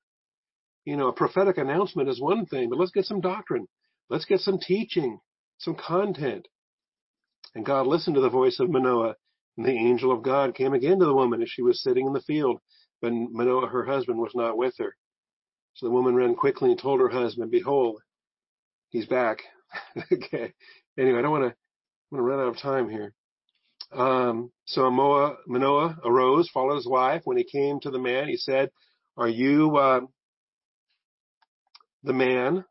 [0.84, 3.66] You know, a prophetic announcement is one thing, but let's get some doctrine.
[4.10, 5.18] Let's get some teaching,
[5.58, 6.46] some content.
[7.54, 9.14] And God listened to the voice of Manoah,
[9.56, 12.12] and the angel of God came again to the woman as she was sitting in
[12.12, 12.60] the field,
[13.00, 14.94] but Manoah, her husband, was not with her.
[15.74, 18.00] So the woman ran quickly and told her husband, behold,
[18.90, 19.38] he's back.
[20.12, 20.52] okay.
[20.98, 21.56] Anyway, I don't want to,
[22.10, 23.12] going to run out of time here.
[23.92, 27.22] Um, so Manoah, Manoah arose, followed his wife.
[27.24, 28.70] When he came to the man, he said,
[29.16, 30.00] are you, uh,
[32.04, 32.64] the man,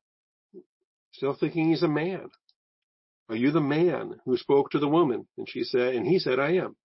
[1.12, 2.30] still thinking he's a man.
[3.30, 5.28] Are you the man who spoke to the woman?
[5.38, 6.76] And she said, and he said, I am.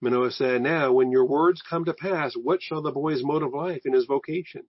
[0.00, 3.52] Manoah said, Now, when your words come to pass, what shall the boy's mode of
[3.52, 4.62] life and his vocation?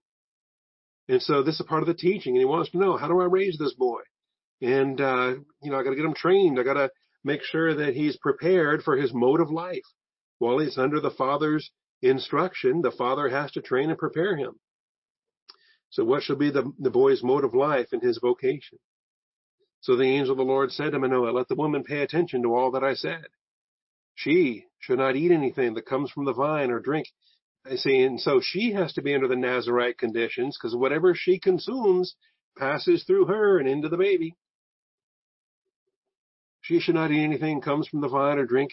[1.08, 3.20] And so this is part of the teaching, and he wants to know, how do
[3.20, 4.02] I raise this boy?
[4.62, 6.60] And, uh, you know, I gotta get him trained.
[6.60, 6.92] I gotta
[7.24, 9.86] make sure that he's prepared for his mode of life.
[10.38, 14.60] While he's under the father's instruction, the father has to train and prepare him.
[15.90, 18.80] So what shall be the, the boy's mode of life and his vocation?
[19.82, 22.56] So the angel of the Lord said to Manoah, let the woman pay attention to
[22.56, 23.28] all that I said.
[24.16, 27.08] She should not eat anything that comes from the vine or drink.
[27.66, 31.40] I see, and so she has to be under the Nazarite conditions because whatever she
[31.40, 32.16] consumes
[32.58, 34.36] passes through her and into the baby.
[36.62, 38.72] She should not eat anything that comes from the vine or drink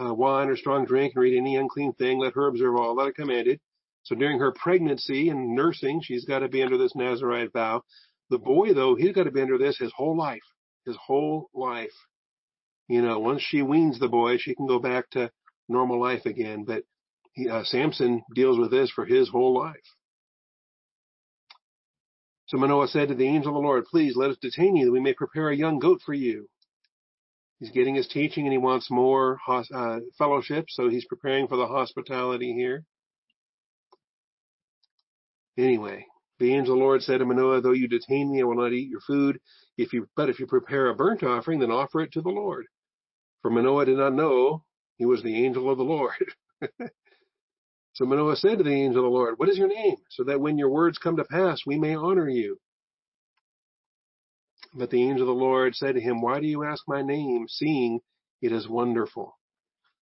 [0.00, 2.18] uh, wine or strong drink or eat any unclean thing.
[2.18, 3.60] Let her observe all that I commanded.
[4.02, 7.82] So during her pregnancy and nursing, she's got to be under this Nazarite vow.
[8.30, 10.40] The boy, though, he's got to be under this his whole life,
[10.86, 11.92] his whole life.
[12.88, 15.30] You know, once she weans the boy, she can go back to
[15.68, 16.64] normal life again.
[16.64, 16.84] But
[17.32, 19.76] he, uh, Samson deals with this for his whole life.
[22.46, 24.92] So Manoah said to the angel of the Lord, please let us detain you that
[24.92, 26.48] we may prepare a young goat for you.
[27.60, 31.66] He's getting his teaching and he wants more uh, fellowship, so he's preparing for the
[31.66, 32.84] hospitality here.
[35.60, 36.06] Anyway,
[36.38, 38.72] the angel of the Lord said to Manoah, though you detain me, I will not
[38.72, 39.38] eat your food.
[39.76, 42.64] If you, but if you prepare a burnt offering, then offer it to the Lord.
[43.42, 44.64] For Manoah did not know
[44.96, 46.14] he was the angel of the Lord.
[47.92, 49.96] so Manoah said to the angel of the Lord, what is your name?
[50.08, 52.58] So that when your words come to pass, we may honor you.
[54.72, 57.46] But the angel of the Lord said to him, why do you ask my name,
[57.48, 58.00] seeing
[58.40, 59.36] it is wonderful?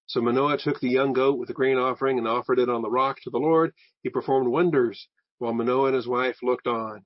[0.06, 2.90] So Manoah took the young goat with the grain offering and offered it on the
[2.90, 3.72] rock to the Lord.
[4.02, 5.08] He performed wonders
[5.38, 7.04] while Manoah and his wife looked on.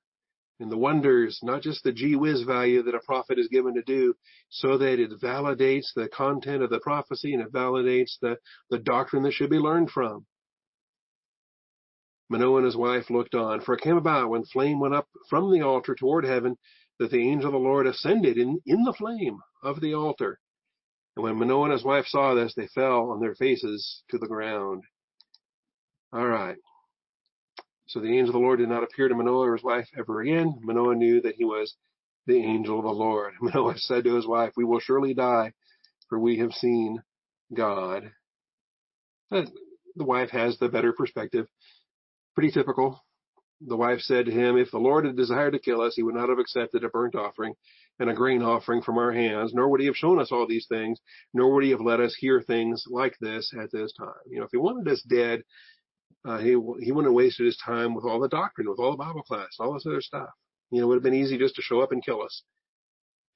[0.61, 3.83] And the wonders, not just the gee whiz value that a prophet is given to
[3.83, 4.14] do,
[4.49, 8.37] so that it validates the content of the prophecy and it validates the,
[8.70, 10.26] the doctrine that should be learned from.
[12.28, 15.53] Manoah and his wife looked on, for it came about when flame went up from
[15.53, 16.57] the altar toward heaven
[16.99, 20.39] that the angel of the Lord ascended in, in the flame of the altar.
[21.16, 24.28] And when Manoah and his wife saw this, they fell on their faces to the
[24.28, 24.85] ground.
[26.12, 26.57] All right.
[27.87, 30.20] So the angel of the Lord did not appear to Manoah or his wife ever
[30.20, 30.59] again.
[30.62, 31.74] Manoah knew that he was
[32.26, 33.35] the angel of the Lord.
[33.41, 35.53] Manoah said to his wife, we will surely die,
[36.09, 37.03] for we have seen
[37.53, 38.12] God.
[39.30, 39.45] Uh,
[39.97, 41.47] the wife has the better perspective.
[42.35, 43.01] Pretty typical.
[43.64, 46.14] The wife said to him, if the Lord had desired to kill us, he would
[46.14, 47.55] not have accepted a burnt offering
[48.01, 50.66] and a grain offering from our hands, nor would he have shown us all these
[50.68, 50.99] things,
[51.33, 54.14] nor would he have let us hear things like this at this time.
[54.28, 55.43] You know, if he wanted us dead,
[56.24, 58.96] uh, he he wouldn't have wasted his time with all the doctrine, with all the
[58.96, 60.28] Bible class, all this other stuff.
[60.70, 62.42] You know, it would have been easy just to show up and kill us.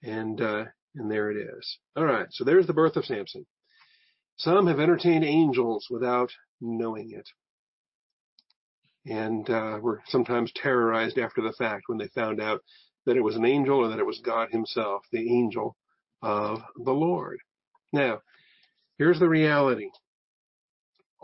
[0.02, 0.64] And uh,
[0.94, 1.78] and there it is.
[1.96, 3.46] All right, so there's the birth of Samson.
[4.38, 7.28] Some have entertained angels without knowing it,
[9.10, 12.60] and uh, were sometimes terrorized after the fact when they found out
[13.06, 15.76] that it was an angel or that it was God Himself, the angel
[16.22, 17.38] of the Lord.
[17.92, 18.20] Now,
[18.98, 19.90] here's the reality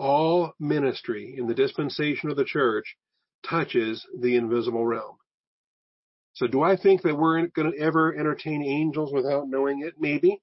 [0.03, 2.97] all ministry in the dispensation of the church
[3.49, 5.17] touches the invisible realm.
[6.33, 9.95] So do I think that we're going to ever entertain angels without knowing it?
[9.99, 10.43] Maybe.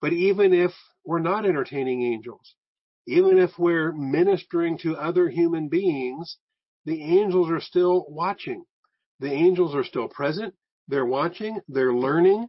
[0.00, 0.70] But even if
[1.04, 2.54] we're not entertaining angels,
[3.08, 6.36] even if we're ministering to other human beings,
[6.84, 8.64] the angels are still watching.
[9.18, 10.54] The angels are still present.
[10.86, 11.58] They're watching.
[11.66, 12.46] They're learning.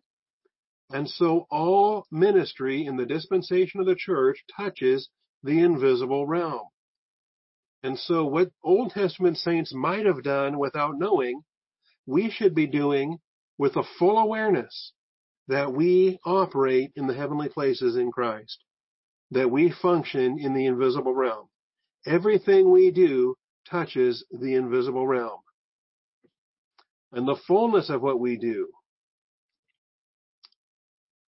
[0.91, 5.09] And so all ministry in the dispensation of the church touches
[5.45, 6.67] the invisible realm.
[7.83, 11.41] And so what Old Testament saints might have done without knowing,
[12.07, 13.19] we should be doing
[13.59, 14.91] with a full awareness
[15.47, 18.57] that we operate in the heavenly places in Christ,
[19.31, 21.47] that we function in the invisible realm.
[22.07, 23.35] Everything we do
[23.69, 25.39] touches the invisible realm.
[27.11, 28.67] And the fullness of what we do.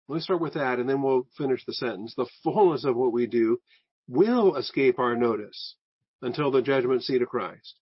[0.07, 2.15] Let me start with that and then we'll finish the sentence.
[2.17, 3.59] The fullness of what we do
[4.07, 5.75] will escape our notice
[6.21, 7.75] until the judgment seat of Christ.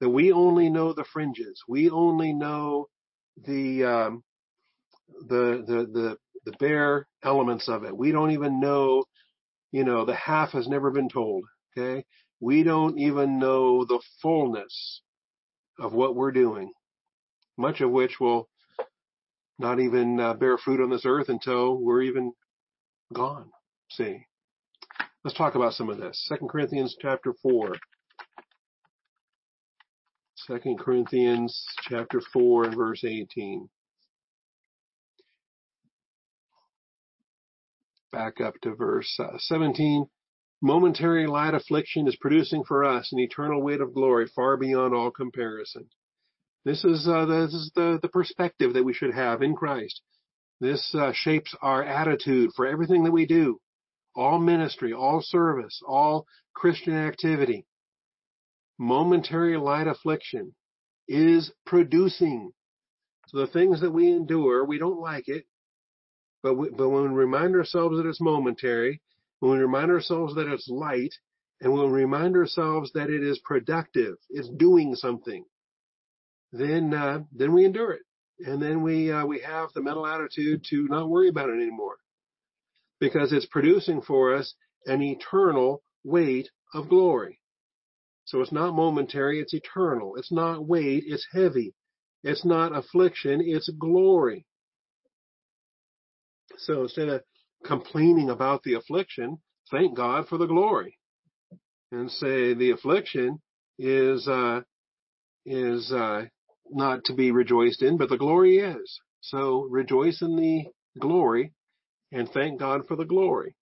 [0.00, 1.62] That we only know the fringes.
[1.68, 2.88] We only know
[3.46, 4.24] the, um,
[5.28, 7.96] the, the, the, the bare elements of it.
[7.96, 9.04] We don't even know,
[9.72, 11.44] you know, the half has never been told.
[11.76, 12.04] Okay.
[12.40, 15.00] We don't even know the fullness
[15.78, 16.72] of what we're doing,
[17.56, 18.48] much of which will
[19.58, 22.32] not even uh, bear fruit on this earth until we're even
[23.12, 23.50] gone.
[23.90, 24.26] See,
[25.24, 26.22] Let's talk about some of this.
[26.28, 27.76] Second Corinthians chapter 4.
[30.46, 33.70] 2 Corinthians chapter 4 and verse 18.
[38.12, 40.04] Back up to verse uh, 17.
[40.60, 45.10] Momentary light affliction is producing for us an eternal weight of glory far beyond all
[45.10, 45.86] comparison.
[46.66, 50.02] This is, uh, the, this is the, the perspective that we should have in Christ.
[50.60, 53.58] This uh, shapes our attitude for everything that we do.
[54.14, 57.66] All ministry, all service, all Christian activity.
[58.78, 60.54] Momentary light affliction
[61.08, 62.52] is producing.
[63.28, 65.44] So the things that we endure, we don't like it,
[66.42, 69.00] but we, but when we remind ourselves that it's momentary,
[69.40, 71.14] when we remind ourselves that it's light,
[71.60, 75.44] and when we remind ourselves that it is productive, it's doing something,
[76.52, 78.02] then uh, then we endure it,
[78.40, 81.96] and then we uh, we have the mental attitude to not worry about it anymore,
[83.04, 84.54] because it's producing for us
[84.86, 87.38] an eternal weight of glory.
[88.24, 90.16] So it's not momentary, it's eternal.
[90.16, 91.74] It's not weight, it's heavy.
[92.22, 94.46] It's not affliction, it's glory.
[96.56, 97.22] So instead of
[97.62, 99.36] complaining about the affliction,
[99.70, 100.98] thank God for the glory.
[101.92, 103.42] And say the affliction
[103.78, 104.62] is uh,
[105.44, 106.24] is uh,
[106.70, 108.98] not to be rejoiced in, but the glory is.
[109.20, 110.64] So rejoice in the
[110.98, 111.52] glory
[112.14, 113.54] and thank God for the glory.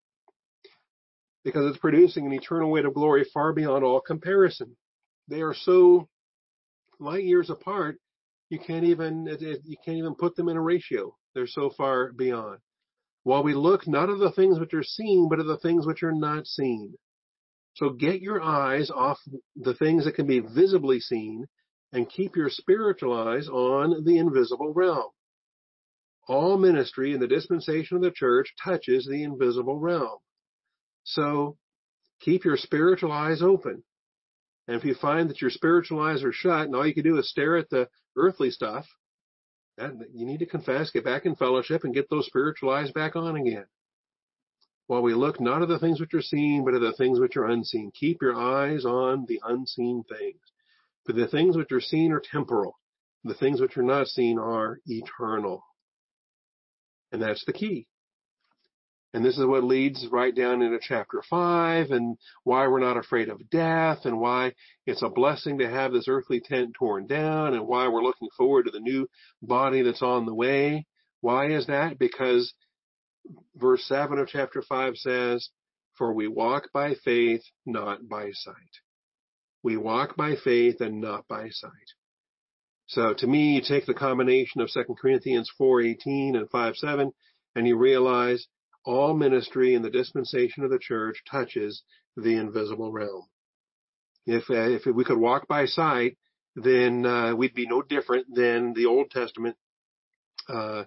[1.43, 4.75] Because it's producing an eternal weight of glory far beyond all comparison.
[5.27, 6.07] They are so
[6.99, 7.97] light years apart,
[8.49, 9.25] you can't even
[9.63, 11.15] you can't even put them in a ratio.
[11.33, 12.59] They're so far beyond.
[13.23, 16.03] While we look not at the things which are seen, but at the things which
[16.03, 16.93] are not seen.
[17.75, 19.17] So get your eyes off
[19.55, 21.45] the things that can be visibly seen
[21.93, 25.09] and keep your spiritual eyes on the invisible realm.
[26.27, 30.19] All ministry in the dispensation of the church touches the invisible realm.
[31.03, 31.57] So
[32.19, 33.83] keep your spiritual eyes open.
[34.67, 37.17] And if you find that your spiritual eyes are shut and all you can do
[37.17, 38.85] is stare at the earthly stuff,
[39.77, 43.15] that, you need to confess, get back in fellowship, and get those spiritual eyes back
[43.15, 43.65] on again.
[44.87, 47.37] While we look not at the things which are seen, but at the things which
[47.37, 47.91] are unseen.
[47.97, 50.41] Keep your eyes on the unseen things.
[51.05, 52.77] For the things which are seen are temporal.
[53.23, 55.63] The things which are not seen are eternal.
[57.11, 57.87] And that's the key.
[59.13, 63.27] And this is what leads right down into chapter five and why we're not afraid
[63.27, 64.53] of death and why
[64.85, 68.63] it's a blessing to have this earthly tent torn down and why we're looking forward
[68.65, 69.07] to the new
[69.41, 70.85] body that's on the way.
[71.19, 71.99] Why is that?
[71.99, 72.53] Because
[73.57, 75.49] verse seven of chapter five says,
[75.97, 78.55] for we walk by faith, not by sight.
[79.61, 81.71] We walk by faith and not by sight.
[82.91, 87.13] So to me, you take the combination of 2 Corinthians 4:18 and 5:7
[87.55, 88.47] and you realize
[88.83, 91.83] all ministry in the dispensation of the church touches
[92.17, 93.27] the invisible realm.
[94.25, 96.17] If uh, if we could walk by sight,
[96.55, 99.55] then uh, we'd be no different than the Old Testament,
[100.49, 100.83] uh,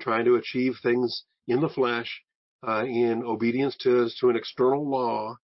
[0.00, 2.20] trying to achieve things in the flesh,
[2.66, 5.36] uh, in obedience to to an external law,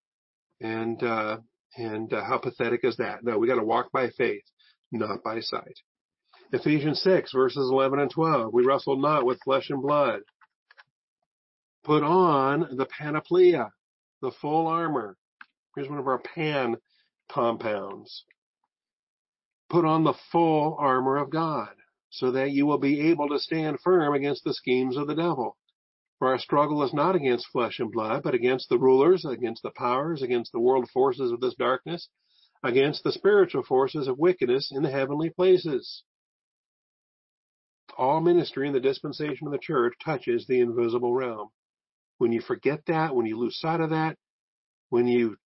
[0.61, 1.39] and uh,
[1.77, 3.23] and uh, how pathetic is that?
[3.23, 4.45] No, we got to walk by faith,
[4.91, 5.79] not by sight.
[6.53, 8.53] Ephesians 6 verses 11 and 12.
[8.53, 10.21] We wrestle not with flesh and blood,
[11.83, 13.71] Put on the panoplia,
[14.21, 15.17] the full armor.
[15.75, 16.77] Here's one of our pan
[17.31, 18.25] compounds.
[19.71, 21.75] Put on the full armor of God
[22.11, 25.57] so that you will be able to stand firm against the schemes of the devil.
[26.19, 29.71] For our struggle is not against flesh and blood, but against the rulers, against the
[29.71, 32.11] powers, against the world forces of this darkness,
[32.63, 36.03] against the spiritual forces of wickedness in the heavenly places.
[37.99, 41.49] All ministry in the dispensation of the church touches the invisible realm.
[42.18, 44.16] When you forget that, when you lose sight of that,
[44.88, 45.36] when you,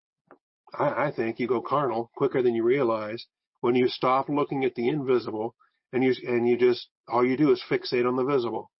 [0.76, 3.26] I, I think you go carnal quicker than you realize,
[3.60, 5.54] when you stop looking at the invisible
[5.92, 8.70] and you, and you just, all you do is fixate on the visible.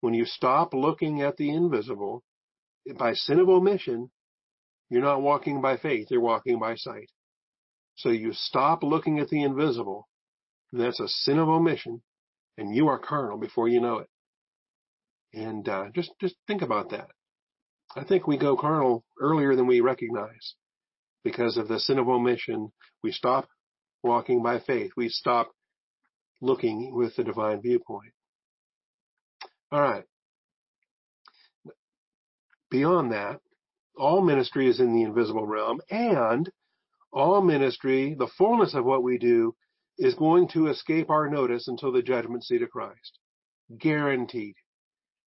[0.00, 2.22] When you stop looking at the invisible,
[2.98, 4.10] by sin of omission,
[4.90, 7.10] you're not walking by faith, you're walking by sight.
[7.96, 10.08] So you stop looking at the invisible,
[10.72, 12.02] that's a sin of omission,
[12.56, 14.08] and you are carnal before you know it.
[15.32, 17.08] And uh, just just think about that.
[17.96, 20.54] I think we go carnal earlier than we recognize
[21.22, 22.72] because of the sin of omission.
[23.02, 23.48] We stop
[24.02, 24.92] walking by faith.
[24.96, 25.50] We stop
[26.40, 28.12] looking with the divine viewpoint.
[29.72, 30.04] All right.
[32.70, 33.40] Beyond that,
[33.96, 36.50] all ministry is in the invisible realm and
[37.12, 39.54] all ministry, the fullness of what we do
[39.98, 43.18] is going to escape our notice until the judgment seat of Christ.
[43.78, 44.54] Guaranteed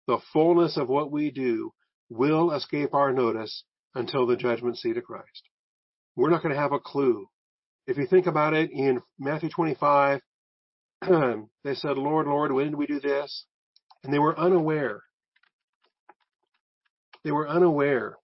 [0.08, 1.72] the fullness of what we do
[2.10, 3.64] will escape our notice
[3.96, 5.44] until the judgment seat of Christ.
[6.16, 7.28] We're not going to have a clue
[7.88, 10.22] If you think about it in Matthew 25,
[11.02, 13.46] they said, Lord, Lord, when did we do this?
[14.04, 15.02] And they were unaware.
[17.24, 18.18] They were unaware.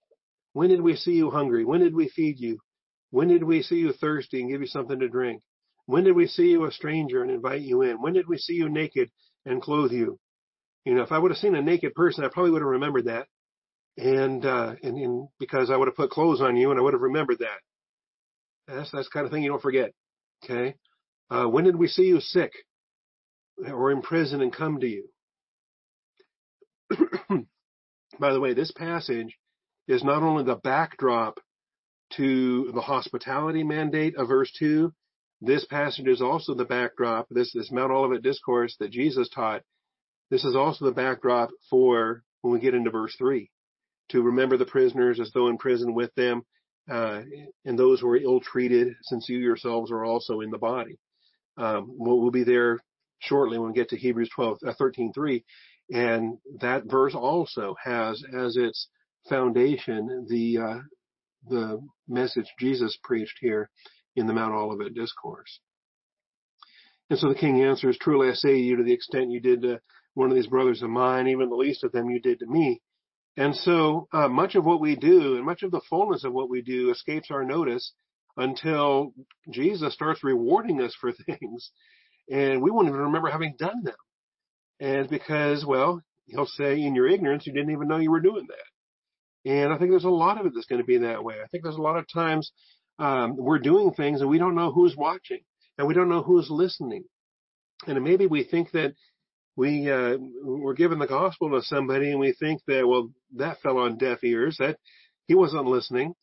[0.54, 1.66] When did we see you hungry?
[1.66, 2.60] When did we feed you?
[3.12, 5.42] When did we see you thirsty and give you something to drink?
[5.86, 8.02] When did we see you a stranger and invite you in?
[8.02, 9.10] When did we see you naked
[9.46, 10.20] and clothe you?
[10.86, 13.06] You know, if I would have seen a naked person, I probably would have remembered
[13.06, 13.28] that.
[13.98, 16.94] And, uh, and, and because I would have put clothes on you and I would
[16.94, 17.60] have remembered that.
[18.68, 19.92] That's, that's kind of thing you don't forget.
[20.44, 20.76] Okay.
[21.30, 22.52] Uh, when did we see you sick
[23.58, 25.10] or in prison and come to you?
[28.20, 29.38] By the way, this passage
[29.88, 31.40] is not only the backdrop
[32.14, 34.94] to the hospitality mandate of verse 2,
[35.42, 39.64] this passage is also the backdrop, this, this Mount Olivet discourse that Jesus taught.
[40.30, 43.50] This is also the backdrop for when we get into verse 3
[44.12, 46.44] to remember the prisoners as though in prison with them,
[46.90, 47.22] uh,
[47.66, 51.00] and those who are ill treated, since you yourselves are also in the body.
[51.58, 52.80] Um, we'll, we'll, be there
[53.20, 55.44] shortly when we get to Hebrews 12, uh, 13, 3.
[55.92, 58.88] And that verse also has as its
[59.28, 60.80] foundation the, uh,
[61.50, 63.70] the message Jesus preached here
[64.16, 65.60] in the Mount Olivet discourse.
[67.10, 69.62] And so the king answers, truly I say to you, to the extent you did
[69.64, 69.80] to
[70.14, 72.82] one of these brothers of mine, even the least of them you did to me.
[73.38, 76.50] And so uh, much of what we do and much of the fullness of what
[76.50, 77.94] we do escapes our notice
[78.38, 79.14] until
[79.50, 81.72] Jesus starts rewarding us for things
[82.30, 83.96] and we won't even remember having done them.
[84.80, 88.48] And because, well, he'll say in your ignorance, you didn't even know you were doing
[88.48, 89.52] that.
[89.52, 91.36] And I think there's a lot of it that's going to be that way.
[91.44, 92.52] I think there's a lot of times
[93.00, 95.42] um, we're doing things and we don't know who's watching
[95.78, 97.04] and we don't know who's listening.
[97.88, 98.94] And maybe we think that
[99.56, 103.78] we uh, we're giving the gospel to somebody and we think that well that fell
[103.78, 104.78] on deaf ears that
[105.28, 106.14] he wasn't listening.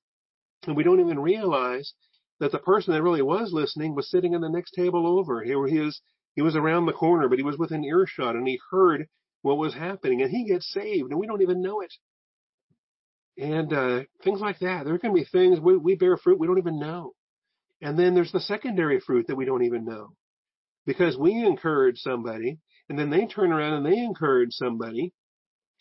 [0.67, 1.93] And we don't even realize
[2.41, 5.43] that the person that really was listening was sitting in the next table over.
[5.43, 6.01] He, he was
[6.35, 9.09] he was around the corner but he was within earshot and he heard
[9.43, 11.93] what was happening and he gets saved and we don't even know it
[13.39, 16.59] and uh, things like that there can be things we, we bear fruit we don't
[16.59, 17.13] even know
[17.81, 20.09] and then there's the secondary fruit that we don't even know
[20.87, 22.59] because we encourage somebody
[22.89, 25.13] and then they turn around and they encourage somebody,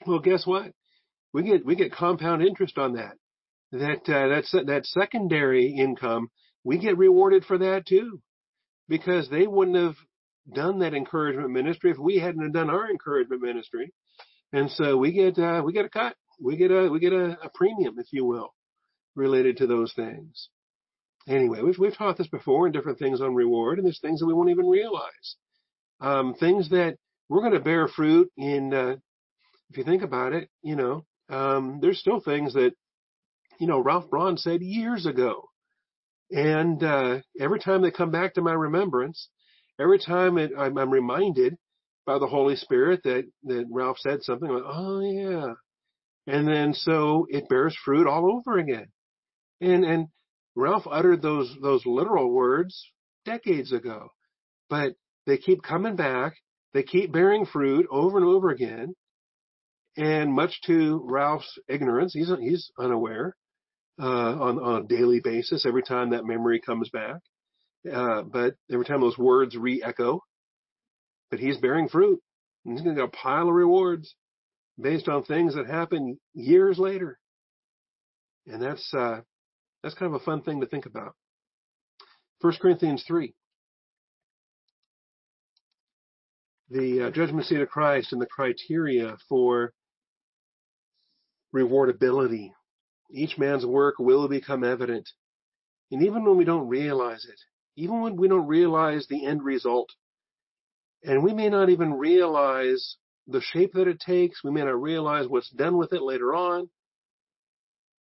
[0.05, 0.71] well, guess what?
[1.33, 3.13] We get we get compound interest on that.
[3.71, 6.29] That uh, that's that secondary income.
[6.63, 8.21] We get rewarded for that too,
[8.87, 9.95] because they wouldn't have
[10.53, 13.93] done that encouragement ministry if we hadn't done our encouragement ministry,
[14.53, 16.15] and so we get uh, we get a cut.
[16.41, 18.53] We get a we get a, a premium, if you will,
[19.15, 20.49] related to those things.
[21.27, 24.27] Anyway, we've we've taught this before in different things on reward, and there's things that
[24.27, 25.35] we won't even realize
[25.99, 26.97] um, things that
[27.29, 28.73] we're going to bear fruit in.
[28.73, 28.95] Uh,
[29.69, 32.71] if you think about it, you know, um, there's still things that,
[33.59, 35.49] you know, Ralph Braun said years ago,
[36.31, 39.29] and uh, every time they come back to my remembrance,
[39.79, 41.57] every time it, I'm, I'm reminded
[42.05, 45.53] by the Holy Spirit that that Ralph said something like, "Oh yeah,"
[46.27, 48.87] and then so it bears fruit all over again.
[49.61, 50.07] And and
[50.55, 52.91] Ralph uttered those those literal words
[53.25, 54.09] decades ago,
[54.69, 54.93] but
[55.25, 56.33] they keep coming back.
[56.73, 58.93] They keep bearing fruit over and over again.
[59.95, 63.35] And much to Ralph's ignorance, he's, he's unaware,
[63.99, 67.17] uh, on, on a daily basis every time that memory comes back.
[67.91, 70.21] Uh, but every time those words re-echo,
[71.31, 72.21] but he's bearing fruit.
[72.63, 74.13] And he's going to get a pile of rewards
[74.79, 77.19] based on things that happen years later.
[78.45, 79.21] And that's, uh,
[79.83, 81.15] that's kind of a fun thing to think about.
[82.41, 83.33] 1 Corinthians 3.
[86.69, 89.73] the uh, judgment seat of Christ and the criteria for
[91.55, 92.51] rewardability.
[93.09, 95.07] Each man's work will become evident.
[95.91, 97.39] And even when we don't realize it,
[97.77, 99.89] even when we don't realize the end result,
[101.03, 102.97] and we may not even realize
[103.27, 106.69] the shape that it takes, we may not realize what's done with it later on.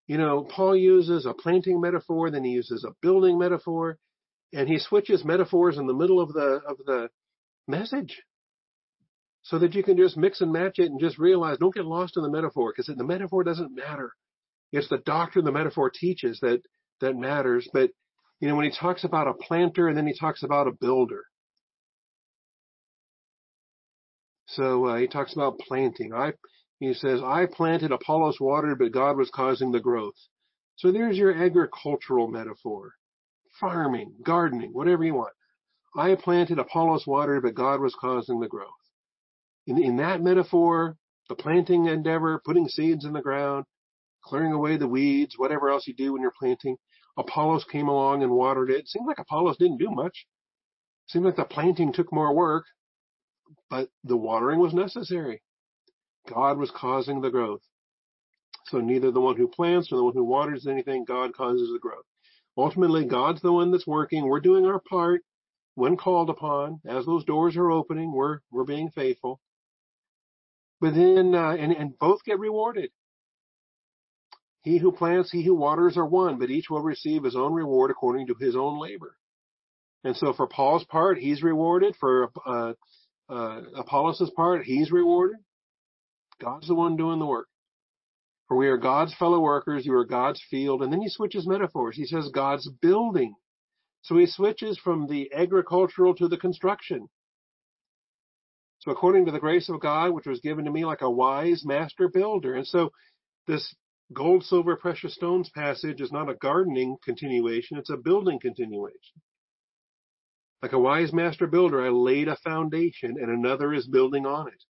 [0.07, 3.97] You know, Paul uses a planting metaphor, then he uses a building metaphor,
[4.53, 7.09] and he switches metaphors in the middle of the of the
[7.67, 8.21] message
[9.47, 12.17] so that you can just mix and match it and just realize, don't get lost
[12.17, 14.11] in the metaphor because the metaphor doesn't matter.
[14.73, 16.61] It's the doctrine the metaphor teaches that,
[16.99, 17.67] that matters.
[17.71, 17.91] But,
[18.41, 21.23] you know, when he talks about a planter and then he talks about a builder.
[24.57, 26.13] So uh, he talks about planting.
[26.13, 26.33] I,
[26.79, 30.15] he says, I planted, Apollos watered, but God was causing the growth.
[30.75, 32.93] So there's your agricultural metaphor.
[33.59, 35.33] Farming, gardening, whatever you want.
[35.95, 38.69] I planted, Apollos watered, but God was causing the growth
[39.67, 40.95] in, in that metaphor,
[41.29, 43.65] the planting endeavor, putting seeds in the ground,
[44.23, 46.77] clearing away the weeds, whatever else you do when you're planting,
[47.17, 48.79] Apollos came along and watered it.
[48.79, 50.25] It seemed like Apollos didn't do much.
[51.07, 52.65] It seemed like the planting took more work,
[53.69, 55.41] but the watering was necessary.
[56.29, 57.61] God was causing the growth.
[58.65, 61.79] So neither the one who plants nor the one who waters anything, God causes the
[61.79, 62.05] growth.
[62.57, 64.25] Ultimately, God's the one that's working.
[64.25, 65.21] We're doing our part
[65.75, 66.81] when called upon.
[66.85, 69.39] As those doors are opening, we're we're being faithful.
[70.81, 72.91] But then, uh, and and both get rewarded.
[74.63, 77.89] He who plants, he who waters are one, but each will receive his own reward
[77.89, 79.15] according to his own labor.
[80.03, 81.95] And so, for Paul's part, he's rewarded.
[81.99, 82.73] For uh,
[83.29, 85.37] uh, Apollos' part, he's rewarded.
[86.39, 87.47] God's the one doing the work.
[88.47, 90.81] For we are God's fellow workers, you are God's field.
[90.81, 91.95] And then he switches metaphors.
[91.95, 93.35] He says God's building.
[94.03, 97.09] So he switches from the agricultural to the construction.
[98.79, 101.65] So according to the grace of God, which was given to me like a wise
[101.65, 102.53] master builder.
[102.53, 102.91] And so
[103.47, 103.75] this
[104.13, 109.21] gold, silver, precious stones passage is not a gardening continuation, it's a building continuation.
[110.61, 114.63] Like a wise master builder, I laid a foundation and another is building on it.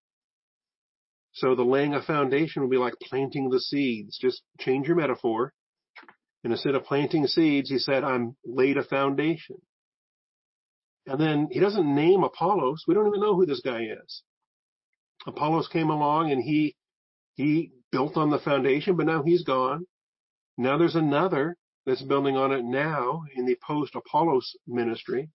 [1.33, 4.17] So the laying a foundation will be like planting the seeds.
[4.19, 5.53] Just change your metaphor.
[6.43, 9.57] And instead of planting seeds, he said, I'm laid a foundation.
[11.05, 12.83] And then he doesn't name Apollos.
[12.87, 14.23] We don't even know who this guy is.
[15.27, 16.75] Apollos came along and he,
[17.35, 19.85] he built on the foundation, but now he's gone.
[20.57, 25.29] Now there's another that's building on it now in the post Apollos ministry.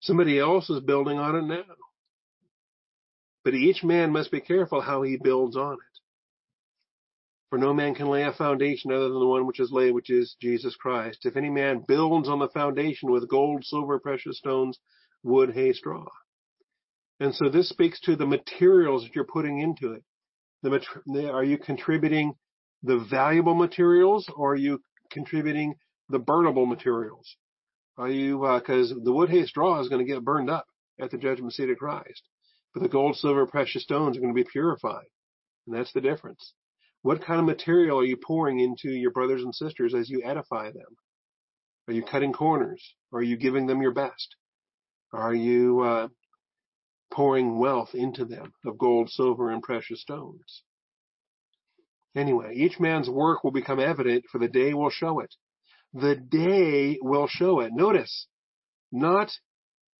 [0.00, 1.74] Somebody else is building on it now.
[3.44, 5.78] But each man must be careful how he builds on it.
[7.50, 10.10] For no man can lay a foundation other than the one which is laid, which
[10.10, 11.24] is Jesus Christ.
[11.24, 14.78] If any man builds on the foundation with gold, silver, precious stones,
[15.22, 16.04] wood, hay, straw.
[17.20, 20.04] And so this speaks to the materials that you're putting into it.
[20.62, 22.34] The, are you contributing
[22.82, 25.74] the valuable materials or are you contributing
[26.08, 27.36] the burnable materials?
[27.98, 30.66] Are you, because uh, the wood, hay, straw is going to get burned up
[31.00, 32.22] at the judgment seat of Christ.
[32.72, 35.06] But the gold, silver, precious stones are going to be purified.
[35.66, 36.54] And that's the difference.
[37.02, 40.70] What kind of material are you pouring into your brothers and sisters as you edify
[40.70, 40.96] them?
[41.88, 42.94] Are you cutting corners?
[43.12, 44.36] Are you giving them your best?
[45.12, 46.08] Are you uh,
[47.10, 50.62] pouring wealth into them of gold, silver, and precious stones?
[52.14, 55.34] Anyway, each man's work will become evident, for the day will show it.
[55.94, 57.72] The day will show it.
[57.72, 58.26] Notice,
[58.92, 59.30] not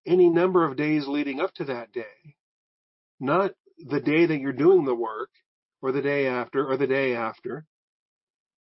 [0.07, 2.37] any number of days leading up to that day,
[3.21, 5.31] not the day that you're doing the work
[5.81, 7.65] or the day after or the day after.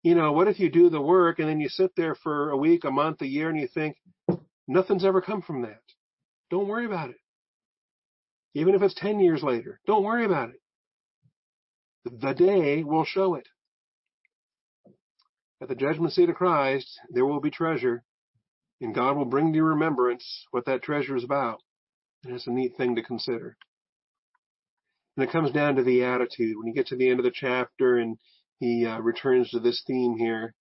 [0.03, 2.57] You know, what if you do the work and then you sit there for a
[2.57, 3.97] week, a month, a year and you think
[4.67, 5.83] nothing's ever come from that?
[6.51, 7.17] Don't worry about it.
[8.55, 10.61] Even if it's 10 years later, don't worry about it.
[12.05, 13.47] The day will show it.
[15.61, 18.05] At the judgment seat of Christ, there will be treasure,
[18.81, 21.61] and God will bring to your remembrance what that treasure is about.
[22.25, 23.57] And it's a neat thing to consider.
[25.17, 26.57] And it comes down to the attitude.
[26.57, 28.19] When you get to the end of the chapter and
[28.61, 30.55] he uh, returns to this theme here,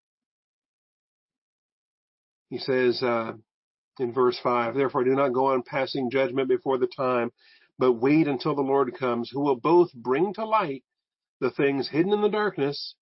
[2.49, 3.33] he says uh,
[3.99, 7.31] in verse 5, Therefore do not go on passing judgment before the time,
[7.77, 10.83] but wait until the Lord comes, who will both bring to light
[11.39, 12.95] the things hidden in the darkness,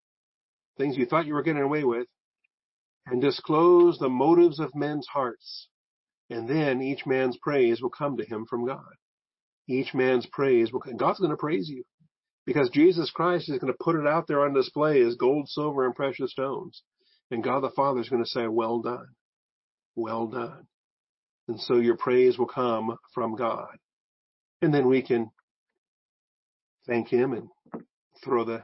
[0.77, 2.07] things you thought you were getting away with,
[3.05, 5.67] and disclose the motives of men's hearts.
[6.29, 8.81] And then each man's praise will come to him from God
[9.67, 10.71] each man's praise.
[10.97, 11.83] God's going to praise you
[12.45, 15.85] because Jesus Christ is going to put it out there on display as gold, silver,
[15.85, 16.83] and precious stones.
[17.31, 19.07] And God the Father is going to say, well done,
[19.95, 20.67] well done.
[21.47, 23.75] And so your praise will come from God.
[24.61, 25.31] And then we can
[26.87, 27.49] thank him and
[28.23, 28.63] throw the,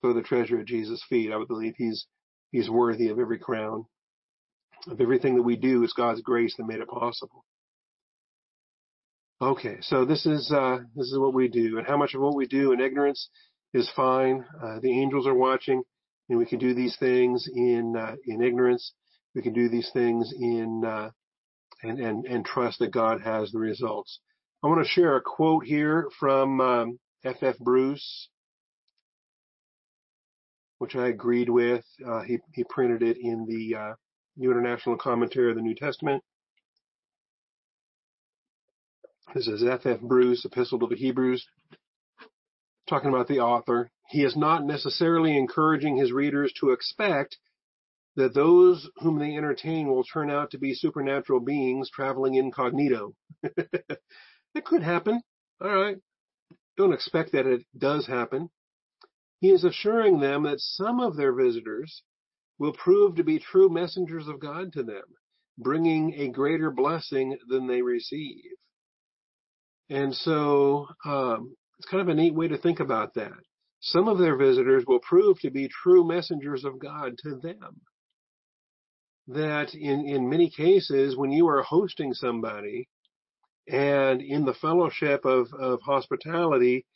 [0.00, 1.32] throw the treasure at Jesus' feet.
[1.32, 2.06] I would believe he's,
[2.50, 3.86] he's worthy of every crown.
[4.88, 7.44] Of everything that we do is God's grace that made it possible.
[9.40, 12.34] Okay, so this is uh, this is what we do, and how much of what
[12.34, 13.28] we do in ignorance
[13.74, 14.46] is fine.
[14.62, 15.82] Uh, the angels are watching,
[16.30, 18.94] and we can do these things in uh, in ignorance.
[19.34, 21.10] We can do these things in uh,
[21.82, 24.20] and and and trust that God has the results.
[24.62, 27.42] I want to share a quote here from um, F.
[27.42, 27.58] F.
[27.58, 28.30] Bruce,
[30.78, 31.84] which I agreed with.
[32.06, 33.94] Uh, he he printed it in the uh,
[34.36, 36.22] New International Commentary of the New Testament.
[39.34, 39.86] This is F.
[39.86, 40.00] F.
[40.00, 41.46] Bruce, Epistle to the Hebrews,
[42.88, 43.90] talking about the author.
[44.08, 47.36] He is not necessarily encouraging his readers to expect
[48.14, 53.14] that those whom they entertain will turn out to be supernatural beings traveling incognito.
[53.42, 55.20] it could happen.
[55.60, 55.98] All right.
[56.76, 58.48] Don't expect that it does happen.
[59.40, 62.02] He is assuring them that some of their visitors
[62.58, 65.04] will prove to be true messengers of God to them,
[65.58, 68.52] bringing a greater blessing than they receive.
[69.90, 73.38] And so um, it's kind of a neat way to think about that.
[73.80, 77.80] Some of their visitors will prove to be true messengers of God to them.
[79.28, 82.88] That in, in many cases, when you are hosting somebody
[83.68, 86.86] and in the fellowship of, of hospitality,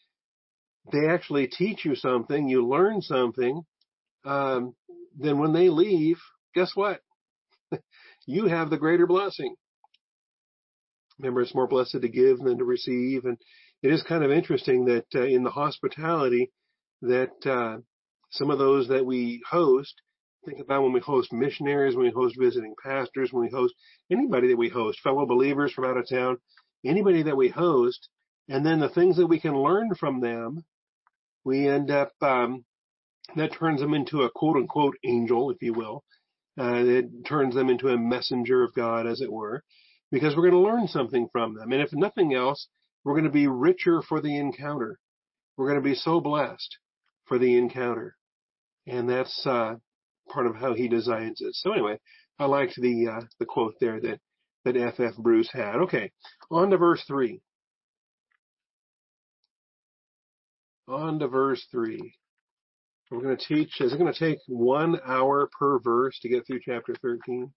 [0.93, 3.62] they actually teach you something, you learn something,
[4.24, 4.74] um,
[5.18, 6.18] then when they leave,
[6.55, 7.01] guess what?
[8.26, 9.55] you have the greater blessing.
[11.18, 13.24] Remember, it's more blessed to give than to receive.
[13.24, 13.37] And
[13.83, 16.51] it is kind of interesting that uh, in the hospitality
[17.03, 17.78] that uh,
[18.31, 19.95] some of those that we host,
[20.47, 23.74] think about when we host missionaries, when we host visiting pastors, when we host
[24.11, 26.39] anybody that we host, fellow believers from out of town,
[26.85, 28.09] anybody that we host,
[28.49, 30.64] and then the things that we can learn from them,
[31.45, 32.64] we end up um,
[33.36, 36.05] that turns them into a quote unquote angel, if you will.
[36.59, 39.62] Uh, it turns them into a messenger of God, as it were,
[40.11, 41.72] because we're going to learn something from them.
[41.72, 42.68] And if nothing else,
[43.05, 44.99] we're going to be richer for the encounter.
[45.57, 46.76] We're going to be so blessed
[47.26, 48.16] for the encounter.
[48.86, 49.76] And that's uh,
[50.28, 51.55] part of how he designs it.
[51.55, 51.99] So anyway,
[52.38, 54.20] I liked the uh, the quote there that
[54.64, 55.01] that F.
[55.01, 55.16] F.
[55.16, 55.76] Bruce had.
[55.76, 56.11] Okay,
[56.51, 57.41] on to verse three.
[60.89, 62.14] On to verse three.
[63.11, 63.81] We're going to teach.
[63.81, 67.53] Is it going to take one hour per verse to get through chapter thirteen?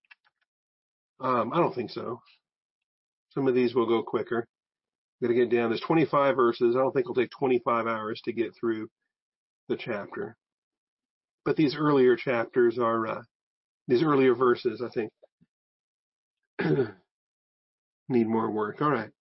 [1.20, 2.22] Um, I don't think so.
[3.32, 4.48] Some of these will go quicker.
[5.22, 5.70] Got to get down.
[5.70, 6.76] There's 25 verses.
[6.76, 8.90] I don't think it'll take 25 hours to get through
[9.70, 10.36] the chapter.
[11.46, 13.22] But these earlier chapters are, uh,
[13.88, 15.12] these earlier verses, I think,
[18.10, 18.82] need more work.
[18.82, 19.12] All right.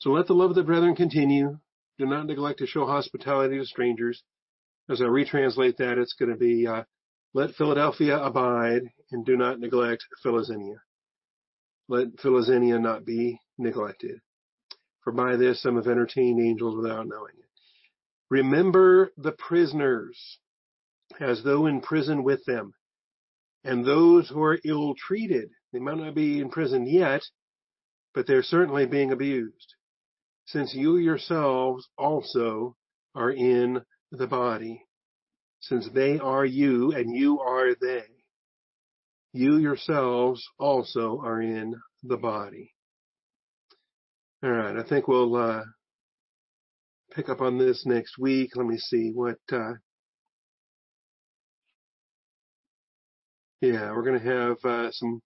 [0.00, 1.58] So let the love of the brethren continue.
[2.02, 4.24] Do not neglect to show hospitality to strangers.
[4.90, 6.82] As I retranslate that, it's going to be, uh,
[7.32, 8.82] let Philadelphia abide
[9.12, 10.78] and do not neglect Philoxenia.
[11.86, 14.20] Let Philoxenia not be neglected.
[15.04, 17.48] For by this some have entertained angels without knowing it.
[18.30, 20.40] Remember the prisoners
[21.20, 22.74] as though in prison with them,
[23.62, 25.50] and those who are ill treated.
[25.72, 27.22] They might not be in prison yet,
[28.12, 29.76] but they're certainly being abused,
[30.46, 32.76] since you yourselves also
[33.14, 34.82] are in the body,
[35.60, 38.04] since they are you and you are they.
[39.32, 42.74] You yourselves also are in the body.
[44.42, 45.62] All right, I think we'll uh,
[47.14, 48.50] pick up on this next week.
[48.56, 49.38] Let me see what.
[49.50, 49.74] Uh,
[53.60, 55.22] yeah, we're going to have uh, some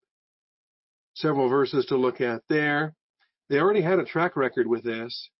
[1.14, 2.94] several verses to look at there.
[3.48, 5.30] They already had a track record with this.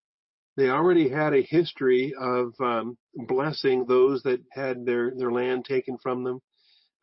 [0.55, 5.97] They already had a history of um, blessing those that had their their land taken
[5.97, 6.39] from them.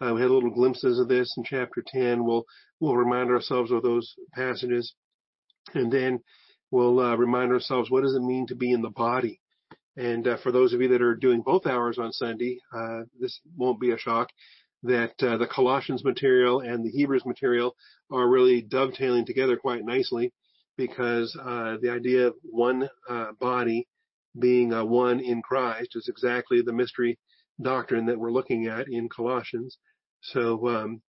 [0.01, 2.25] Uh, we had little glimpses of this in chapter 10.
[2.25, 2.45] We'll
[2.81, 4.95] we'll remind ourselves of those passages,
[5.75, 6.21] and then
[6.71, 9.41] we'll uh, remind ourselves what does it mean to be in the body.
[9.97, 13.39] And uh, for those of you that are doing both hours on Sunday, uh, this
[13.57, 14.31] won't be a shock
[14.83, 17.77] that uh, the Colossians material and the Hebrews material
[18.11, 20.33] are really dovetailing together quite nicely
[20.77, 23.87] because uh, the idea of one uh, body
[24.39, 27.18] being one in Christ is exactly the mystery
[27.61, 29.79] doctrine that we're looking at in Colossians.
[30.22, 31.03] So um,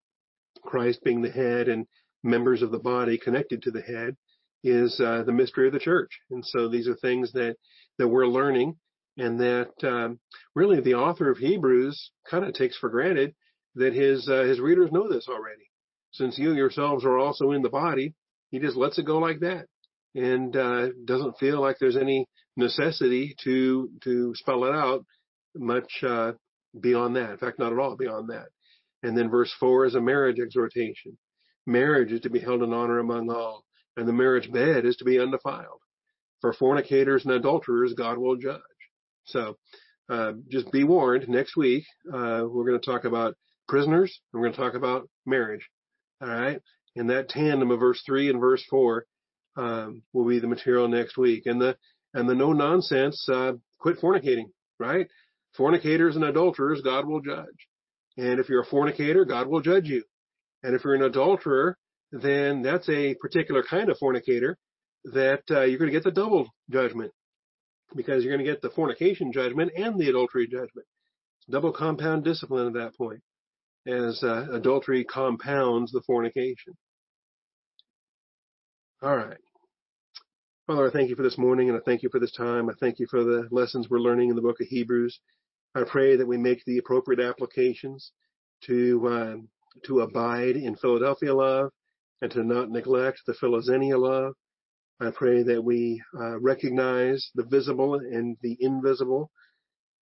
[0.63, 1.87] Christ being the head and
[2.23, 4.15] members of the body connected to the head
[4.63, 6.19] is uh, the mystery of the church.
[6.31, 7.55] And so these are things that,
[7.97, 8.75] that we're learning
[9.17, 10.19] and that um,
[10.55, 13.33] really the author of Hebrews kind of takes for granted
[13.75, 15.69] that his uh, his readers know this already.
[16.11, 18.13] Since you yourselves are also in the body,
[18.51, 19.65] he just lets it go like that
[20.13, 22.25] and uh, doesn't feel like there's any
[22.57, 25.05] necessity to to spell it out
[25.55, 26.31] much uh,
[26.79, 27.31] beyond that.
[27.31, 28.47] In fact, not at all beyond that.
[29.03, 31.17] And then verse four is a marriage exhortation.
[31.67, 33.65] Marriage is to be held in honor among all
[33.97, 35.79] and the marriage bed is to be undefiled.
[36.41, 38.61] For fornicators and adulterers, God will judge.
[39.25, 39.57] So,
[40.09, 41.27] uh, just be warned.
[41.27, 43.35] Next week, uh, we're going to talk about
[43.67, 44.19] prisoners.
[44.31, 45.67] And we're going to talk about marriage.
[46.21, 46.61] All right,
[46.95, 49.05] and that tandem of verse three and verse four
[49.57, 51.45] um, will be the material next week.
[51.45, 51.77] And the
[52.13, 53.27] and the no nonsense.
[53.29, 54.45] Uh, quit fornicating.
[54.79, 55.07] Right?
[55.57, 57.67] Fornicators and adulterers, God will judge.
[58.17, 60.03] And if you're a fornicator, God will judge you.
[60.63, 61.77] And if you're an adulterer,
[62.11, 64.57] then that's a particular kind of fornicator
[65.05, 67.11] that uh, you're going to get the double judgment
[67.95, 70.87] because you're going to get the fornication judgment and the adultery judgment.
[71.39, 73.21] It's double compound discipline at that point
[73.87, 76.73] as uh, adultery compounds the fornication.
[79.05, 79.37] All right.
[80.65, 82.71] Father, I thank you for this morning and I thank you for this time.
[82.71, 85.19] I thank you for the lessons we're learning in the book of Hebrews.
[85.75, 88.13] I pray that we make the appropriate applications
[88.63, 89.35] to uh,
[89.85, 91.69] to abide in Philadelphia love
[92.23, 94.33] and to not neglect the Philoxenia love.
[94.99, 99.29] I pray that we uh, recognize the visible and the invisible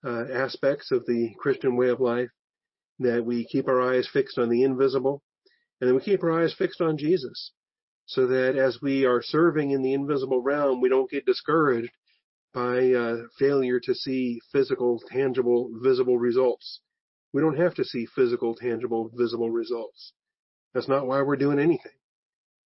[0.06, 2.30] uh, aspects of the Christian way of life,
[3.00, 5.22] that we keep our eyes fixed on the invisible,
[5.82, 7.52] and that we keep our eyes fixed on Jesus,
[8.06, 11.92] so that as we are serving in the invisible realm, we don't get discouraged
[12.54, 16.82] by uh, failure to see physical, tangible, visible results.
[17.34, 20.14] We don't have to see physical, tangible, visible results.
[20.74, 21.92] That's not why we're doing anything.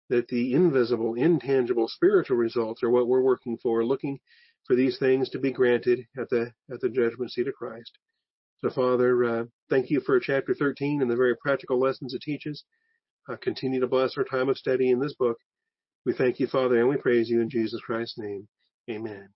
[0.08, 4.18] That the invisible, intangible, spiritual results are what we're working for, looking
[4.66, 7.98] for these things to be granted at the at the judgment seat of Christ.
[8.58, 12.64] So, Father, uh, thank you for chapter 13 and the very practical lessons it teaches.
[13.28, 15.38] Uh, continue to bless our time of study in this book.
[16.04, 18.46] We thank you, Father, and we praise you in Jesus Christ's name.
[18.90, 19.28] Amen.